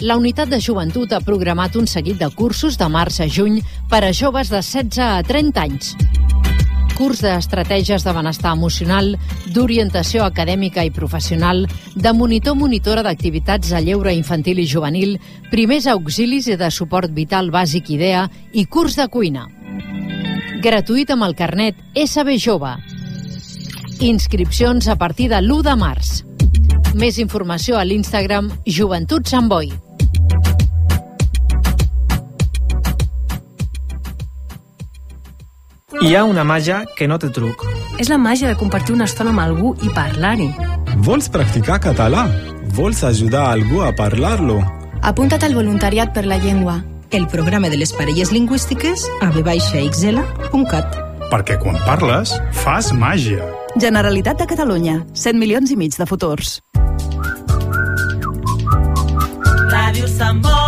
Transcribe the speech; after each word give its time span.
La 0.00 0.16
Unitat 0.16 0.46
de 0.46 0.60
Joventut 0.62 1.10
ha 1.10 1.18
programat 1.26 1.74
un 1.74 1.88
seguit 1.90 2.20
de 2.20 2.28
cursos 2.30 2.76
de 2.78 2.86
març 2.86 3.16
a 3.18 3.26
juny 3.26 3.56
per 3.90 4.04
a 4.06 4.12
joves 4.14 4.46
de 4.52 4.60
16 4.62 5.00
a 5.02 5.24
30 5.26 5.58
anys. 5.58 5.96
Curs 6.94 7.18
d'estratègies 7.22 8.06
de 8.06 8.12
benestar 8.14 8.52
emocional, 8.54 9.16
d'orientació 9.54 10.22
acadèmica 10.22 10.84
i 10.86 10.92
professional, 10.94 11.64
de 11.96 12.12
monitor-monitora 12.14 13.02
d'activitats 13.02 13.72
de 13.74 13.80
lleure 13.82 14.14
infantil 14.14 14.62
i 14.62 14.68
juvenil, 14.70 15.16
primers 15.50 15.90
auxilis 15.90 16.46
i 16.46 16.54
de 16.60 16.70
suport 16.70 17.10
vital 17.10 17.50
bàsic 17.50 17.90
IDEA 17.90 18.28
i 18.52 18.66
curs 18.70 18.94
de 18.94 19.08
cuina. 19.10 19.48
Gratuït 20.62 21.10
amb 21.10 21.26
el 21.26 21.34
carnet 21.34 21.74
SB 21.98 22.38
Jove. 22.38 22.76
Inscripcions 23.98 24.86
a 24.86 24.94
partir 24.94 25.26
de 25.34 25.42
l'1 25.42 25.66
de 25.66 25.76
març. 25.82 26.14
Més 26.94 27.18
informació 27.18 27.78
a 27.78 27.84
l'Instagram 27.84 28.54
Joventut 28.64 29.26
Sant 29.26 29.50
Boi. 29.50 29.87
Hi 35.98 36.12
ha 36.14 36.20
una 36.22 36.44
màgia 36.46 36.84
que 36.94 37.08
no 37.10 37.16
té 37.18 37.26
truc. 37.34 37.64
És 37.98 38.06
la 38.06 38.16
màgia 38.22 38.46
de 38.46 38.54
compartir 38.58 38.94
una 38.94 39.08
estona 39.08 39.32
amb 39.32 39.42
algú 39.42 39.72
i 39.82 39.88
parlar-hi. 39.90 40.46
Vols 41.02 41.26
practicar 41.34 41.80
català? 41.82 42.28
Vols 42.76 43.02
ajudar 43.02 43.48
algú 43.50 43.82
a 43.82 43.90
parlar-lo? 43.98 44.60
Apunta't 45.02 45.42
al 45.42 45.56
voluntariat 45.58 46.14
per 46.14 46.22
la 46.30 46.38
llengua. 46.38 46.76
El 47.10 47.26
programa 47.26 47.66
de 47.72 47.80
les 47.82 47.90
parelles 47.98 48.30
lingüístiques 48.30 49.08
a 49.26 49.32
vxl.cat. 49.34 51.00
Perquè 51.32 51.58
quan 51.58 51.82
parles, 51.82 52.36
fas 52.62 52.92
màgia. 52.94 53.42
Generalitat 53.74 54.38
de 54.38 54.46
Catalunya. 54.46 55.00
100 55.18 55.42
milions 55.42 55.74
i 55.74 55.80
mig 55.82 55.98
de 55.98 56.06
futurs. 56.06 56.60
Ràdio 59.66 60.06
Sant 60.06 60.46
Boi. 60.46 60.67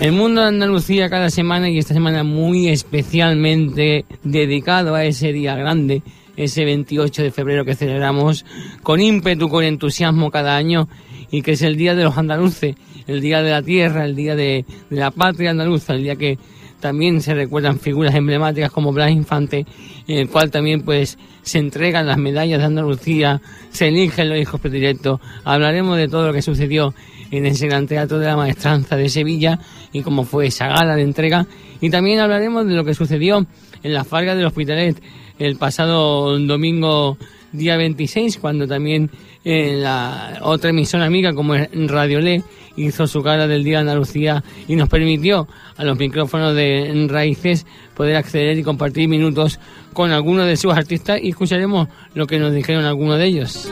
El 0.00 0.12
mundo 0.12 0.40
de 0.40 0.48
Andalucía 0.48 1.10
cada 1.10 1.28
semana 1.28 1.68
y 1.68 1.76
esta 1.76 1.92
semana 1.92 2.24
muy 2.24 2.70
especialmente 2.70 4.06
dedicado 4.24 4.94
a 4.94 5.04
ese 5.04 5.30
día 5.30 5.54
grande 5.56 6.02
ese 6.38 6.64
28 6.64 7.22
de 7.22 7.30
febrero 7.30 7.66
que 7.66 7.74
celebramos 7.74 8.46
con 8.82 8.98
ímpetu, 8.98 9.50
con 9.50 9.62
entusiasmo 9.62 10.30
cada 10.30 10.56
año 10.56 10.88
y 11.30 11.42
que 11.42 11.52
es 11.52 11.60
el 11.60 11.76
Día 11.76 11.94
de 11.94 12.04
los 12.04 12.16
Andaluces, 12.16 12.76
el 13.06 13.20
Día 13.20 13.42
de 13.42 13.50
la 13.50 13.62
Tierra, 13.62 14.06
el 14.06 14.16
Día 14.16 14.34
de, 14.36 14.64
la 14.88 15.10
Patria 15.10 15.50
Andaluza, 15.50 15.92
el 15.92 16.02
día 16.02 16.16
que 16.16 16.38
también 16.80 17.20
se 17.20 17.34
recuerdan 17.34 17.78
figuras 17.78 18.14
emblemáticas 18.14 18.70
como 18.70 18.92
Blas 18.92 19.10
Infante, 19.10 19.66
en 20.08 20.18
el 20.18 20.28
cual 20.28 20.50
también 20.50 20.82
pues 20.82 21.18
se 21.42 21.58
entregan 21.58 22.06
las 22.06 22.18
medallas 22.18 22.58
de 22.58 22.64
Andalucía, 22.64 23.40
se 23.70 23.88
eligen 23.88 24.28
los 24.28 24.38
hijos 24.38 24.60
predilectos, 24.60 25.20
hablaremos 25.44 25.96
de 25.96 26.08
todo 26.08 26.26
lo 26.26 26.32
que 26.32 26.42
sucedió 26.42 26.94
en 27.30 27.46
ese 27.46 27.66
gran 27.66 27.86
teatro 27.86 28.18
de 28.18 28.26
la 28.26 28.36
maestranza 28.36 28.96
de 28.96 29.08
Sevilla 29.08 29.60
y 29.92 30.02
cómo 30.02 30.24
fue 30.24 30.46
esa 30.46 30.66
gala 30.68 30.96
de 30.96 31.02
entrega. 31.02 31.46
Y 31.80 31.90
también 31.90 32.18
hablaremos 32.18 32.66
de 32.66 32.74
lo 32.74 32.84
que 32.84 32.94
sucedió 32.94 33.46
en 33.82 33.94
la 33.94 34.04
Farga 34.04 34.34
del 34.34 34.46
Hospitalet 34.46 35.00
el 35.38 35.56
pasado 35.56 36.38
domingo 36.38 37.16
día 37.52 37.76
26, 37.76 38.38
cuando 38.38 38.66
también 38.66 39.10
eh, 39.44 39.76
la 39.76 40.38
otra 40.42 40.70
emisora 40.70 41.06
amiga 41.06 41.32
como 41.32 41.54
Radio 41.54 42.20
Le 42.20 42.42
hizo 42.76 43.06
su 43.06 43.22
cara 43.22 43.46
del 43.46 43.64
Día 43.64 43.78
de 43.78 43.80
Andalucía 43.82 44.42
y 44.68 44.76
nos 44.76 44.88
permitió 44.88 45.48
a 45.76 45.84
los 45.84 45.98
micrófonos 45.98 46.54
de 46.54 47.06
Raíces 47.08 47.66
poder 47.94 48.16
acceder 48.16 48.58
y 48.58 48.62
compartir 48.62 49.08
minutos 49.08 49.58
con 49.92 50.12
algunos 50.12 50.46
de 50.46 50.56
sus 50.56 50.72
artistas 50.72 51.20
y 51.22 51.30
escucharemos 51.30 51.88
lo 52.14 52.26
que 52.26 52.38
nos 52.38 52.52
dijeron 52.54 52.84
algunos 52.84 53.18
de 53.18 53.26
ellos. 53.26 53.70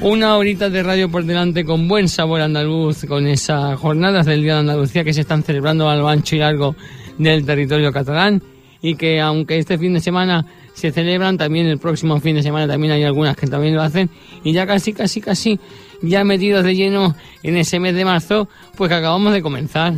Una 0.00 0.36
horita 0.36 0.68
de 0.68 0.82
radio 0.82 1.10
por 1.10 1.24
delante 1.24 1.64
con 1.64 1.88
buen 1.88 2.10
sabor 2.10 2.42
andaluz, 2.42 3.06
con 3.06 3.26
esas 3.26 3.78
jornadas 3.78 4.26
del 4.26 4.42
Día 4.42 4.54
de 4.54 4.60
Andalucía 4.60 5.02
que 5.02 5.14
se 5.14 5.22
están 5.22 5.42
celebrando 5.42 5.88
a 5.88 5.96
lo 5.96 6.08
ancho 6.08 6.36
y 6.36 6.40
largo 6.40 6.76
del 7.18 7.44
territorio 7.44 7.92
catalán 7.92 8.42
y 8.82 8.96
que 8.96 9.20
aunque 9.20 9.58
este 9.58 9.78
fin 9.78 9.94
de 9.94 10.00
semana 10.00 10.44
se 10.74 10.92
celebran, 10.92 11.38
también 11.38 11.66
el 11.66 11.78
próximo 11.78 12.20
fin 12.20 12.36
de 12.36 12.42
semana 12.42 12.66
también 12.66 12.92
hay 12.92 13.04
algunas 13.04 13.36
que 13.36 13.46
también 13.46 13.74
lo 13.74 13.82
hacen 13.82 14.10
y 14.42 14.52
ya 14.52 14.66
casi, 14.66 14.92
casi, 14.92 15.20
casi, 15.20 15.58
ya 16.02 16.24
metidos 16.24 16.64
de 16.64 16.74
lleno 16.74 17.14
en 17.42 17.56
ese 17.56 17.80
mes 17.80 17.94
de 17.94 18.04
marzo, 18.04 18.48
pues 18.76 18.90
que 18.90 18.96
acabamos 18.96 19.32
de 19.32 19.42
comenzar. 19.42 19.94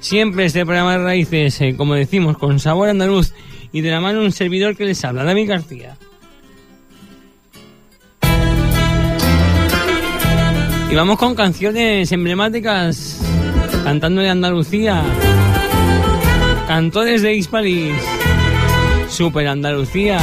Siempre 0.00 0.46
este 0.46 0.64
programa 0.64 0.98
de 0.98 1.04
raíces, 1.04 1.60
eh, 1.60 1.76
como 1.76 1.94
decimos, 1.94 2.36
con 2.36 2.58
sabor 2.58 2.88
andaluz 2.88 3.32
y 3.72 3.80
de 3.80 3.90
la 3.90 4.00
mano 4.00 4.20
un 4.20 4.32
servidor 4.32 4.76
que 4.76 4.84
les 4.84 5.04
habla, 5.04 5.24
David 5.24 5.48
García. 5.48 5.96
Y 10.90 10.94
vamos 10.96 11.18
con 11.18 11.36
canciones 11.36 12.10
emblemáticas, 12.10 13.20
cantando 13.84 14.22
de 14.22 14.28
Andalucía, 14.28 15.04
cantores 16.66 17.22
de 17.22 17.34
Hispalis, 17.36 17.94
Super 19.08 19.46
Andalucía. 19.46 20.18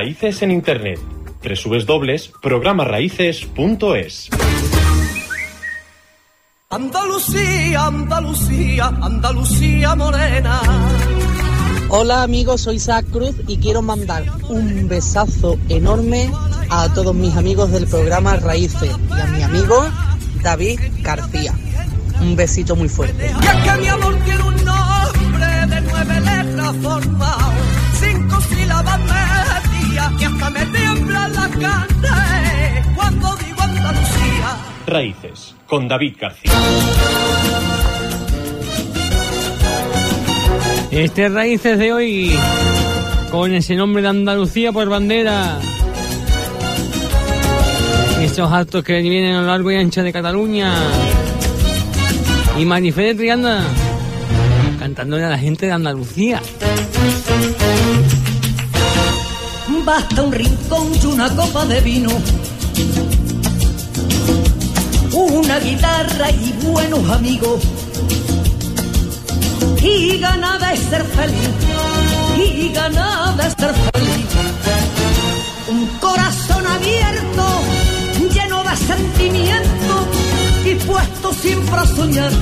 Raíces 0.00 0.40
en 0.40 0.50
Internet. 0.50 0.98
www.programarraíces.es 1.42 4.30
Andalucía, 6.70 7.84
Andalucía, 7.84 8.86
Andalucía 8.86 9.94
morena. 9.94 10.62
Hola 11.90 12.22
amigos, 12.22 12.62
soy 12.62 12.76
Isaac 12.76 13.04
Cruz 13.12 13.34
y 13.46 13.58
quiero 13.58 13.82
mandar 13.82 14.24
un 14.48 14.88
besazo 14.88 15.58
enorme 15.68 16.30
a 16.70 16.88
todos 16.94 17.14
mis 17.14 17.36
amigos 17.36 17.70
del 17.70 17.86
programa 17.86 18.36
Raíces 18.36 18.96
y 19.14 19.20
a 19.20 19.26
mi 19.26 19.42
amigo 19.42 19.86
David 20.42 20.80
García. 21.02 21.52
Un 22.22 22.36
besito 22.36 22.74
muy 22.74 22.88
fuerte. 22.88 23.26
Y 23.26 23.46
es 23.46 23.56
que 23.64 23.72
mi 23.82 23.88
amor 23.88 24.16
tiene 24.24 24.44
un 24.44 24.64
nombre 24.64 25.66
de 25.66 25.80
nueve 25.82 26.20
letras 26.22 26.74
formado, 26.82 27.52
cinco 28.00 28.40
sílabas 28.40 28.98
hasta 30.40 30.50
me 30.50 30.66
tiembla 30.66 31.28
la 31.28 31.48
carne 31.48 32.82
cuando 32.94 33.36
digo 33.36 33.60
Andalucía. 33.60 34.56
Raíces, 34.86 35.54
con 35.66 35.88
David 35.88 36.16
García. 36.18 36.52
Este 40.90 41.28
Raíces 41.28 41.78
de 41.78 41.92
hoy, 41.92 42.38
con 43.30 43.54
ese 43.54 43.74
nombre 43.76 44.02
de 44.02 44.08
Andalucía 44.08 44.72
por 44.72 44.88
bandera. 44.88 45.58
Estos 48.20 48.52
actos 48.52 48.84
que 48.84 49.00
vienen 49.00 49.34
a 49.34 49.40
lo 49.40 49.46
largo 49.46 49.70
y 49.70 49.76
ancho 49.76 50.02
de 50.02 50.12
Cataluña. 50.12 50.74
Y 52.58 52.64
Marifé 52.64 53.02
de 53.02 53.14
Triana, 53.14 53.64
cantándole 54.78 55.24
a 55.24 55.30
la 55.30 55.38
gente 55.38 55.66
de 55.66 55.72
Andalucía. 55.72 56.42
Basta 59.84 60.22
un 60.22 60.32
rincón 60.32 60.92
y 61.02 61.06
una 61.06 61.28
copa 61.34 61.64
de 61.64 61.80
vino, 61.80 62.10
una 65.12 65.58
guitarra 65.58 66.30
y 66.30 66.52
buenos 66.64 67.10
amigos. 67.10 67.62
Y 69.82 70.18
gana 70.18 70.58
de 70.58 70.76
ser 70.76 71.04
feliz, 71.04 71.50
y 72.36 72.68
gana 72.72 73.34
de 73.36 73.42
ser 73.42 73.74
feliz. 73.74 74.26
Un 75.68 75.86
corazón 75.98 76.66
abierto, 76.66 77.46
lleno 78.32 78.62
de 78.62 78.76
sentimiento, 78.76 80.06
dispuesto 80.62 81.32
siempre 81.34 81.76
a 81.76 81.86
soñar. 81.86 82.32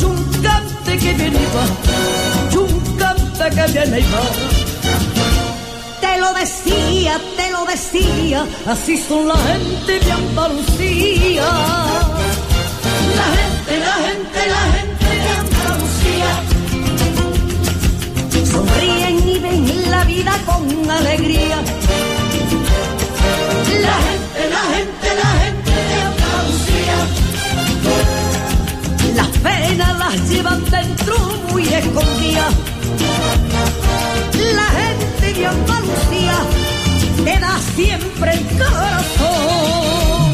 Y 0.00 0.04
un 0.04 0.24
cante 0.42 0.98
que 0.98 1.12
viene 1.14 1.38
y 1.38 1.48
va, 1.54 2.52
y 2.52 2.56
un 2.56 2.96
cante 2.98 3.50
que 3.56 3.72
viene 3.72 4.00
y 4.00 4.02
va. 4.02 4.65
Lo 6.26 6.34
decía, 6.34 7.20
te 7.36 7.52
lo 7.52 7.64
decía, 7.66 8.44
así 8.66 8.98
son 8.98 9.28
la 9.28 9.36
gente 9.36 10.00
de 10.00 10.10
Andalucía. 10.10 11.46
La 13.18 13.26
gente, 13.36 13.78
la 13.86 13.96
gente, 14.06 14.40
la 14.56 14.64
gente 14.74 15.08
de 15.24 15.30
Andalucía. 15.44 16.30
Sonríen 18.50 19.28
y 19.28 19.38
ven 19.38 19.90
la 19.90 20.02
vida 20.04 20.32
con 20.46 20.90
alegría. 20.90 21.58
La 23.86 23.96
gente, 24.06 24.42
la 24.56 24.64
gente, 24.74 25.08
la 25.22 25.30
gente 25.42 25.74
de 25.90 25.96
Andalucía. 26.10 26.98
Las 29.14 29.30
penas 29.44 29.92
las 29.98 30.28
llevan 30.28 30.64
dentro 30.70 31.14
muy 31.52 31.62
escondidas. 31.62 32.52
De 35.36 35.44
Andalucía 35.44 36.34
te 37.22 37.38
da 37.38 37.58
siempre 37.74 38.32
el 38.32 38.46
corazón. 38.56 40.25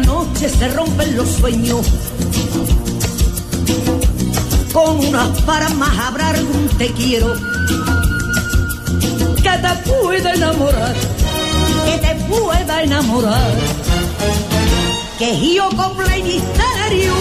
Noche 0.00 0.48
se 0.48 0.68
rompen 0.68 1.16
los 1.16 1.28
sueños. 1.28 1.86
Con 4.72 4.98
unas 5.06 5.46
más 5.76 5.98
habrá 5.98 6.30
algún 6.30 6.68
te 6.78 6.88
quiero 6.92 7.34
que 9.36 9.50
te 9.50 9.90
pueda 9.90 10.34
enamorar, 10.34 10.94
que 11.84 11.98
te 11.98 12.14
pueda 12.24 12.82
enamorar. 12.82 13.54
Que 15.18 15.54
yo 15.54 15.68
con 15.76 15.96
misterio, 15.96 17.12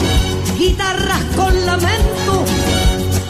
guitarras 0.57 1.23
con 1.35 1.65
lamento, 1.65 2.45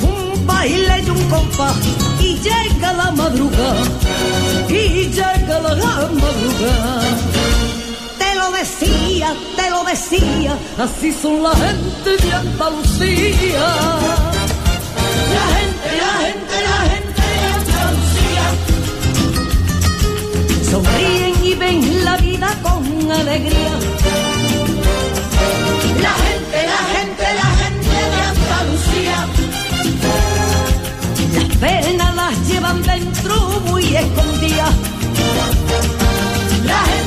un 0.04 0.48
baile 0.48 1.04
y 1.06 1.10
un 1.10 1.30
compás, 1.30 1.76
y 2.22 2.40
llega 2.40 2.94
la 2.94 3.12
madrugada, 3.12 3.84
y 4.70 5.10
llega 5.10 5.60
la 5.60 5.76
madrugada 5.76 7.33
decía, 8.64 9.36
te 9.58 9.70
lo 9.70 9.84
decía, 9.84 10.58
así 10.78 11.12
son 11.12 11.44
la 11.44 11.52
gente 11.52 12.18
de 12.24 12.34
Andalucía. 12.34 13.66
La 15.36 15.46
gente, 15.56 15.90
la 16.04 16.14
gente, 16.24 16.56
la 16.70 16.80
gente 16.92 17.24
de 17.42 17.46
Andalucía. 17.60 18.46
Sonríen 20.72 21.36
y 21.44 21.54
ven 21.56 22.06
la 22.06 22.16
vida 22.18 22.50
con 22.62 23.12
alegría. 23.12 23.74
La 26.06 26.14
gente, 26.26 26.60
la 26.74 26.82
gente, 26.94 27.26
la 27.42 27.50
gente 27.62 27.96
de 28.14 28.22
Andalucía. 28.34 29.20
Las 31.36 31.50
penas 31.58 32.12
las 32.16 32.36
llevan 32.48 32.82
dentro 32.82 33.36
muy 33.68 33.84
escondidas 33.94 34.74
la 36.66 36.80
gente, 36.86 37.03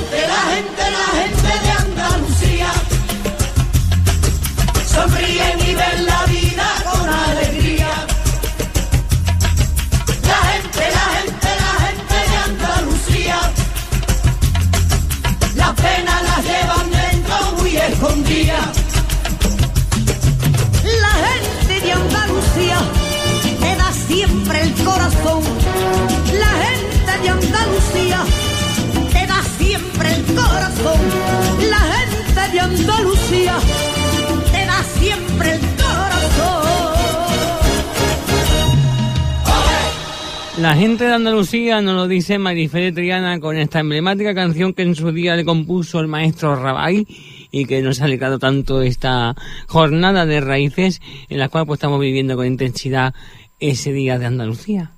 La 40.67 40.75
gente 40.75 41.05
de 41.05 41.13
Andalucía 41.13 41.81
nos 41.81 41.95
lo 41.95 42.09
dice 42.09 42.41
Marifé 42.41 42.91
Triana 42.91 43.39
con 43.39 43.57
esta 43.57 43.79
emblemática 43.79 44.35
canción 44.35 44.75
que 44.75 44.83
en 44.83 44.97
su 44.97 45.13
día 45.13 45.37
le 45.37 45.45
compuso 45.45 46.01
el 46.01 46.09
maestro 46.09 46.57
Rabay 46.57 47.07
y 47.53 47.67
que 47.67 47.83
nos 47.83 48.01
ha 48.01 48.07
alegrado 48.07 48.41
tanto 48.41 48.83
esta 48.83 49.37
jornada 49.69 50.27
de 50.27 50.41
raíces 50.41 51.01
en 51.29 51.39
la 51.39 51.49
cual 51.51 51.67
pues, 51.67 51.79
estamos 51.79 52.01
viviendo 52.01 52.35
con 52.35 52.49
intensidad 52.49 53.15
ese 53.61 53.93
día 53.93 54.19
de 54.19 54.27
Andalucía. 54.27 54.96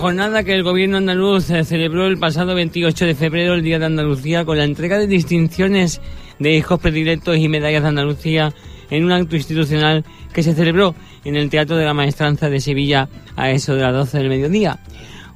Jornada 0.00 0.44
que 0.44 0.54
el 0.54 0.62
gobierno 0.62 0.96
andaluz 0.96 1.44
celebró 1.44 2.06
el 2.06 2.18
pasado 2.18 2.54
28 2.54 3.04
de 3.04 3.14
febrero, 3.14 3.52
el 3.52 3.62
Día 3.62 3.78
de 3.78 3.84
Andalucía, 3.84 4.46
con 4.46 4.56
la 4.56 4.64
entrega 4.64 4.98
de 4.98 5.06
distinciones 5.06 6.00
de 6.38 6.56
hijos 6.56 6.80
predilectos 6.80 7.36
y 7.36 7.50
medallas 7.50 7.82
de 7.82 7.88
Andalucía 7.90 8.54
en 8.88 9.04
un 9.04 9.12
acto 9.12 9.36
institucional 9.36 10.06
que 10.32 10.42
se 10.42 10.54
celebró 10.54 10.94
en 11.22 11.36
el 11.36 11.50
Teatro 11.50 11.76
de 11.76 11.84
la 11.84 11.92
Maestranza 11.92 12.48
de 12.48 12.60
Sevilla 12.60 13.10
a 13.36 13.50
eso 13.50 13.74
de 13.74 13.82
las 13.82 13.92
12 13.92 14.16
del 14.16 14.30
mediodía. 14.30 14.78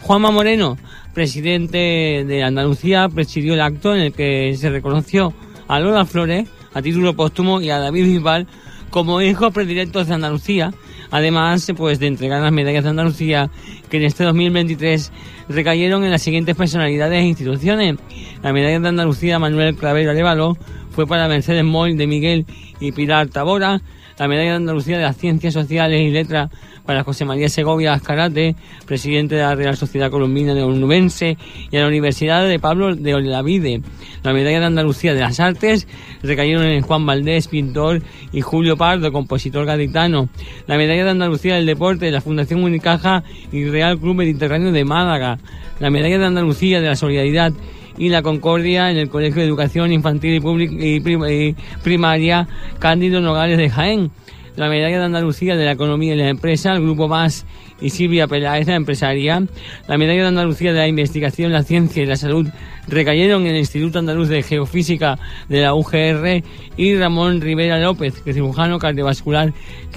Juanma 0.01 0.31
Moreno, 0.31 0.79
presidente 1.13 2.25
de 2.27 2.43
Andalucía, 2.43 3.11
presidió 3.11 3.53
el 3.53 3.61
acto 3.61 3.95
en 3.95 4.01
el 4.01 4.13
que 4.15 4.57
se 4.57 4.71
reconoció 4.71 5.35
a 5.69 5.79
Lola 5.79 6.07
Flores 6.07 6.49
a 6.73 6.81
título 6.81 7.15
póstumo 7.15 7.61
y 7.61 7.69
a 7.69 7.79
David 7.79 8.05
Bisbal 8.05 8.47
como 8.89 9.21
hijos 9.21 9.53
predilectos 9.53 10.09
de 10.09 10.15
Andalucía 10.15 10.73
Además, 11.15 11.73
pues 11.77 12.01
de 12.01 12.09
entregar 12.09 12.43
las 12.43 12.51
medallas 12.51 12.83
de 12.83 12.91
Andalucía 12.91 13.49
que 13.89 13.99
en 13.99 14.03
este 14.03 14.25
2023 14.25 15.13
recayeron 15.49 16.03
en 16.03 16.11
las 16.11 16.23
siguientes 16.23 16.57
personalidades 16.57 17.23
e 17.23 17.27
instituciones. 17.27 17.95
La 18.43 18.53
medalla 18.53 18.81
de 18.81 18.89
Andalucía 18.89 19.39
Manuel 19.39 19.77
Clavero 19.77 20.11
Arevalo 20.11 20.59
fue 20.91 21.07
para 21.07 21.29
Mercedes 21.29 21.63
Moll 21.63 21.97
de 21.97 22.09
Miguel 22.09 22.47
y 22.81 22.91
Pilar 22.91 23.29
Tabora. 23.29 23.81
La 24.19 24.29
medalla 24.29 24.51
de 24.51 24.57
Andalucía 24.57 24.97
de 24.97 25.03
las 25.03 25.17
Ciencias 25.17 25.55
Sociales 25.55 26.01
y 26.01 26.11
Letras 26.11 26.51
para 26.87 27.03
José 27.03 27.25
María 27.25 27.49
Segovia 27.49 27.95
Ascarate, 27.95 28.55
presidente 28.87 29.35
de 29.35 29.43
la 29.43 29.57
Real 29.57 29.77
Sociedad 29.77 30.11
Colombina 30.11 30.55
de 30.55 30.63
Onubense, 30.63 31.37
y 31.71 31.77
a 31.77 31.81
la 31.81 31.89
Universidad 31.89 32.47
de 32.47 32.59
Pablo 32.61 32.95
de 32.95 33.15
Olavide. 33.15 33.81
La 34.23 34.33
medalla 34.33 34.61
de 34.61 34.67
Andalucía 34.67 35.15
de 35.15 35.21
las 35.21 35.41
Artes 35.41 35.89
recayeron 36.23 36.65
en 36.65 36.83
Juan 36.83 37.05
Valdés, 37.07 37.49
pintor, 37.49 38.03
y 38.33 38.41
Julio 38.41 38.77
Pardo, 38.77 39.11
compositor 39.11 39.67
gaditano. 39.67 40.29
La 40.67 40.77
medalla 40.77 41.05
de 41.05 41.11
Andalucía 41.11 41.57
del 41.57 41.67
Deporte 41.67 42.07
de 42.07 42.13
la 42.13 42.21
Fundación 42.21 42.63
Unicaja 42.63 43.25
y 43.51 43.65
Real 43.65 43.99
Club 43.99 44.15
Mediterráneo 44.15 44.71
de 44.71 44.85
Málaga. 44.85 45.39
La 45.81 45.91
medalla 45.91 46.19
de 46.19 46.27
Andalucía 46.27 46.81
de 46.81 46.87
la 46.87 46.97
Solidaridad 46.97 47.53
y 47.97 48.09
la 48.09 48.23
Concordia 48.23 48.91
en 48.91 48.97
el 48.97 49.09
Colegio 49.09 49.43
de 49.43 49.49
Educación 49.49 49.93
Infantil 49.93 50.43
y, 50.43 50.97
y 50.97 51.57
Primaria 51.83 52.49
Cándido 52.79 53.21
Nogales 53.21 53.59
de 53.59 53.71
Jaén 53.71 54.11
la 54.57 54.69
medalla 54.69 54.99
de 54.99 55.05
Andalucía 55.05 55.57
de 55.57 55.65
la 55.65 55.73
Economía 55.73 56.15
y 56.15 56.17
la 56.17 56.29
Empresa, 56.29 56.73
el 56.73 56.83
Grupo 56.83 57.09
Más 57.09 57.45
y 57.81 57.91
Silvia 57.91 58.29
Peláez, 58.29 58.67
la 58.67 58.77
empresaria. 58.77 59.43
La 59.89 59.99
medalla 59.99 60.23
de 60.23 60.29
Andalucía 60.29 60.73
de 60.73 60.79
la 60.79 60.87
Investigación, 60.87 61.53
la 61.53 61.63
Ciencia 61.63 62.03
y 62.03 62.07
la 62.07 62.17
Salud 62.17 62.47
recayeron 62.87 63.43
en 63.43 63.49
el 63.49 63.59
Instituto 63.59 63.99
Andaluz 63.99 64.29
de 64.29 64.43
Geofísica 64.43 65.19
de 65.49 65.63
la 65.63 65.75
UGR 65.75 66.43
y 66.77 66.97
Ramón 66.97 67.41
Rivera 67.41 67.81
López, 67.81 68.21
que 68.21 68.31
es 68.31 68.37
cirujano 68.37 68.79
cardiovascular 68.79 69.53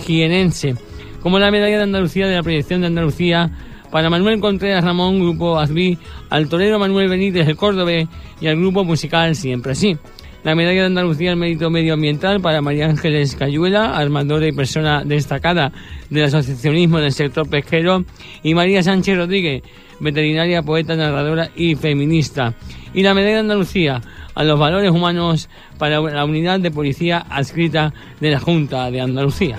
jienense. 0.05 0.75
Como 1.21 1.39
la 1.39 1.51
medalla 1.51 1.77
de 1.77 1.83
Andalucía 1.83 2.27
de 2.27 2.35
la 2.35 2.43
Proyección 2.43 2.81
de 2.81 2.87
Andalucía 2.87 3.51
para 3.91 4.09
Manuel 4.09 4.39
Contreras 4.39 4.83
Ramón, 4.83 5.19
Grupo 5.19 5.59
Azbí, 5.59 5.97
al 6.29 6.49
torero 6.49 6.79
Manuel 6.79 7.09
Benítez, 7.09 7.47
el 7.47 7.55
Córdoba 7.55 7.91
y 8.39 8.47
al 8.47 8.57
Grupo 8.57 8.83
Musical 8.83 9.35
Siempre 9.35 9.73
Así. 9.73 9.97
La 10.43 10.55
medalla 10.55 10.81
de 10.81 10.87
Andalucía 10.87 11.31
al 11.31 11.37
mérito 11.37 11.69
medioambiental 11.69 12.39
para 12.39 12.61
María 12.61 12.85
Ángeles 12.85 13.35
Cayuela, 13.35 13.97
armadora 13.97 14.47
y 14.47 14.51
persona 14.51 15.03
destacada 15.03 15.73
del 16.09 16.25
asociacionismo 16.25 16.99
del 16.99 17.11
sector 17.11 17.49
pesquero, 17.49 18.05
y 18.43 18.53
María 18.53 18.81
Sánchez 18.81 19.17
Rodríguez, 19.17 19.63
veterinaria, 19.99 20.61
poeta, 20.61 20.95
narradora 20.95 21.49
y 21.55 21.75
feminista. 21.75 22.53
Y 22.93 23.03
la 23.03 23.13
medalla 23.13 23.33
de 23.33 23.39
Andalucía 23.41 24.01
a 24.35 24.43
los 24.43 24.59
valores 24.59 24.91
humanos 24.91 25.49
para 25.77 25.99
la 25.99 26.23
unidad 26.23 26.59
de 26.59 26.71
policía 26.71 27.25
adscrita 27.29 27.93
de 28.21 28.31
la 28.31 28.39
Junta 28.39 28.89
de 28.91 29.01
Andalucía. 29.01 29.57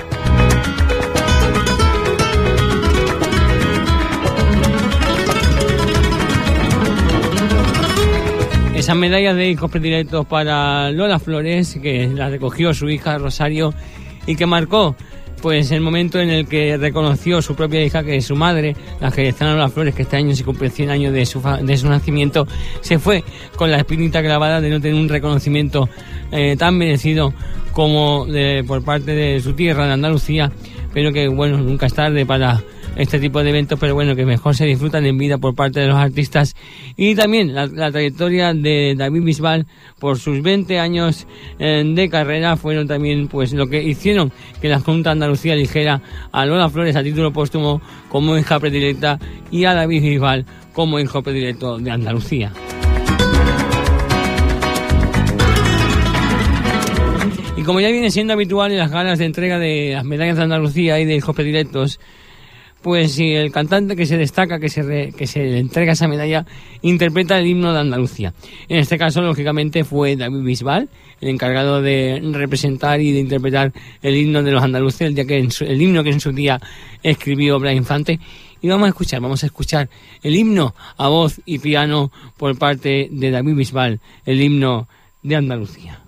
Esas 8.89 8.97
medallas 8.97 9.37
de 9.37 9.51
hijos 9.51 9.71
predilectos 9.71 10.25
para 10.25 10.91
Lola 10.93 11.19
Flores, 11.19 11.79
que 11.83 12.09
la 12.09 12.31
recogió 12.31 12.73
su 12.73 12.89
hija 12.89 13.19
Rosario 13.19 13.75
y 14.27 14.35
que 14.35 14.47
marcó 14.47 14.97
pues 15.43 15.71
el 15.73 15.83
momento 15.83 16.19
en 16.19 16.31
el 16.31 16.49
que 16.49 16.79
reconoció 16.79 17.43
su 17.43 17.55
propia 17.55 17.85
hija 17.85 18.03
que 18.03 18.23
su 18.23 18.35
madre, 18.35 18.75
la 18.99 19.11
Jerezana 19.11 19.53
Lola 19.53 19.69
Flores, 19.69 19.95
que 19.95 20.05
este 20.05 20.17
año 20.17 20.35
se 20.35 20.43
cumple 20.43 20.71
100 20.71 20.89
años 20.89 21.13
de 21.13 21.27
su, 21.27 21.43
de 21.43 21.77
su 21.77 21.87
nacimiento, 21.87 22.49
se 22.81 22.99
fue 22.99 23.25
con 23.57 23.71
la 23.71 23.77
espinita 23.77 24.23
grabada 24.23 24.63
de 24.63 24.71
no 24.71 24.81
tener 24.81 24.99
un 24.99 25.11
reconocimiento 25.11 25.87
eh, 26.33 26.57
tan 26.59 26.79
merecido 26.79 27.35
como 27.73 28.27
por 28.67 28.83
parte 28.85 29.15
de 29.15 29.39
su 29.41 29.53
tierra, 29.53 29.87
de 29.87 29.93
Andalucía, 29.93 30.51
pero 30.95 31.13
que 31.13 31.29
bueno, 31.29 31.59
nunca 31.59 31.85
es 31.85 31.93
tarde 31.93 32.25
para 32.25 32.65
este 32.97 33.19
tipo 33.19 33.43
de 33.43 33.51
eventos, 33.51 33.79
pero 33.79 33.95
bueno, 33.95 34.17
que 34.17 34.27
mejor 34.27 34.55
se 34.55 34.67
disfrutan 34.67 35.07
en 35.07 35.17
vida 35.19 35.39
por 35.39 35.55
parte 35.55 35.81
de 35.81 35.87
los 35.87 35.97
artistas. 35.97 36.57
Y 36.97 37.15
también 37.15 37.55
la, 37.55 37.91
trayectoria 37.91 38.55
de 38.55 38.95
David 38.97 39.23
Bisbal 39.23 39.67
por 39.99 40.19
sus 40.19 40.43
20 40.43 40.79
años 40.79 41.27
eh, 41.59 41.83
de 41.87 42.09
carrera 42.09 42.57
fueron 42.57 42.87
también 42.87 43.29
pues 43.29 43.53
lo 43.53 43.67
que 43.67 43.83
hicieron 43.83 44.33
que 44.61 44.69
la 44.69 44.81
Junta 44.81 45.11
Andalucía 45.11 45.55
dijera 45.55 46.03
a 46.33 46.47
Lola 46.47 46.69
Flores 46.69 46.97
a 46.97 47.03
título 47.03 47.33
póstumo 47.33 47.81
como 48.09 48.37
hija 48.39 48.59
predilecta 48.61 49.19
y 49.51 49.65
a 49.65 49.75
David 49.75 50.03
Bisbal 50.03 50.47
como 50.73 51.01
hijo 51.01 51.23
predilecto 51.23 51.79
de 51.79 51.91
Andalucía. 51.91 52.53
Y 57.57 57.65
como 57.65 57.81
ya 57.81 57.89
viene 57.89 58.13
siendo 58.13 58.35
habitual 58.35 58.71
en 58.71 58.79
las 58.79 58.93
galas 58.93 59.19
de 59.19 59.25
entrega 59.25 59.59
de 59.59 59.91
las 59.95 60.05
medallas 60.05 60.37
de 60.37 60.45
Andalucía 60.45 61.01
y 61.01 61.05
de 61.05 61.17
hijos 61.17 61.35
predilectos, 61.35 61.99
pues 62.83 63.13
si 63.13 63.33
el 63.33 63.51
cantante 63.51 63.97
que 63.97 64.07
se 64.07 64.17
destaca, 64.17 64.59
que 64.59 64.69
se, 64.69 65.13
que 65.17 65.27
se 65.27 65.41
le 65.41 65.59
entrega 65.59 65.93
esa 65.93 66.09
medalla, 66.09 66.47
interpreta 66.83 67.39
el 67.39 67.47
himno 67.47 67.73
de 67.73 67.81
Andalucía. 67.81 68.33
En 68.69 68.79
este 68.79 68.99
caso, 68.99 69.21
lógicamente, 69.21 69.85
fue 69.85 70.17
David 70.17 70.43
Bisbal, 70.43 70.89
el 71.21 71.29
encargado 71.29 71.83
de 71.83 72.21
representar 72.33 73.01
y 73.01 73.13
de 73.13 73.21
interpretar 73.21 73.73
el 74.03 74.17
himno 74.17 74.43
de 74.43 74.53
los 74.53 74.63
andaluces, 74.63 75.13
el, 75.17 75.19
el 75.69 75.83
himno 75.83 76.05
que 76.05 76.11
en 76.11 76.21
su 76.21 76.33
día 76.33 76.61
escribió 77.03 77.59
Blas 77.59 77.75
Infante. 77.75 78.21
Y 78.61 78.69
vamos 78.69 78.87
a 78.87 78.89
escuchar, 78.89 79.21
vamos 79.21 79.43
a 79.43 79.47
escuchar 79.47 79.89
el 80.23 80.35
himno 80.35 80.75
a 80.97 81.09
voz 81.09 81.41
y 81.45 81.59
piano 81.59 82.11
por 82.37 82.59
parte 82.59 83.09
de 83.11 83.31
David 83.31 83.55
Bisbal, 83.55 84.01
el 84.27 84.41
himno 84.41 84.89
de 85.23 85.37
Andalucía. 85.37 86.01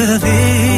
A 0.00 0.06
decir 0.06 0.77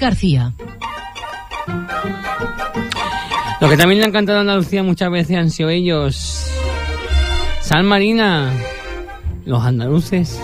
García. 0.00 0.52
Lo 3.60 3.68
que 3.68 3.76
también 3.76 4.00
le 4.00 4.06
han 4.06 4.12
cantado 4.12 4.38
a 4.38 4.40
Andalucía 4.40 4.82
muchas 4.82 5.10
veces 5.10 5.36
han 5.36 5.50
sido 5.50 5.68
ellos. 5.68 6.50
Sal 7.60 7.84
Marina, 7.84 8.50
los 9.44 9.62
andaluces. 9.62 10.40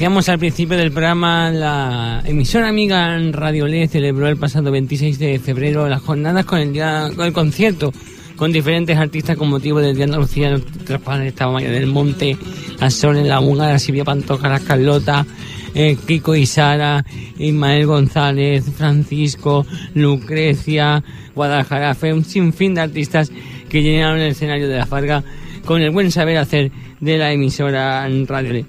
Decíamos 0.00 0.30
al 0.30 0.38
principio 0.38 0.78
del 0.78 0.92
programa, 0.92 1.50
la 1.50 2.22
emisora 2.24 2.68
amiga 2.68 3.18
Radio 3.32 3.66
LED 3.66 3.90
celebró 3.90 4.28
el 4.28 4.38
pasado 4.38 4.70
26 4.70 5.18
de 5.18 5.38
febrero 5.38 5.90
las 5.90 6.00
jornadas 6.00 6.46
con 6.46 6.58
el, 6.58 6.72
día, 6.72 7.10
con 7.14 7.26
el 7.26 7.34
concierto 7.34 7.92
con 8.34 8.50
diferentes 8.50 8.96
artistas 8.96 9.36
con 9.36 9.50
motivo 9.50 9.78
del 9.78 9.94
Día 9.94 10.06
de 10.06 10.12
Andalucía. 10.12 10.52
Nuestros 10.52 11.02
padres 11.02 11.28
estaban 11.28 11.52
María 11.52 11.70
del 11.70 11.86
Monte, 11.86 12.34
la 12.78 12.88
Sonia, 12.88 13.22
la 13.24 13.40
Húngara, 13.40 13.78
Silvia 13.78 14.04
Pantoja, 14.04 14.48
la 14.48 14.60
Carlota, 14.60 15.26
eh, 15.74 15.98
Kiko 16.06 16.34
y 16.34 16.46
Sara, 16.46 17.04
Ismael 17.36 17.84
González, 17.84 18.64
Francisco, 18.74 19.66
Lucrecia, 19.92 21.04
Guadalajara. 21.34 21.94
Fue 21.94 22.14
un 22.14 22.24
sinfín 22.24 22.74
de 22.74 22.80
artistas 22.80 23.30
que 23.68 23.82
llenaron 23.82 24.18
el 24.18 24.30
escenario 24.30 24.66
de 24.66 24.78
la 24.78 24.86
Farga 24.86 25.22
con 25.66 25.82
el 25.82 25.90
buen 25.90 26.10
saber 26.10 26.38
hacer 26.38 26.72
de 27.00 27.18
la 27.18 27.32
emisora 27.32 28.08
Radio 28.26 28.54
LED. 28.54 28.64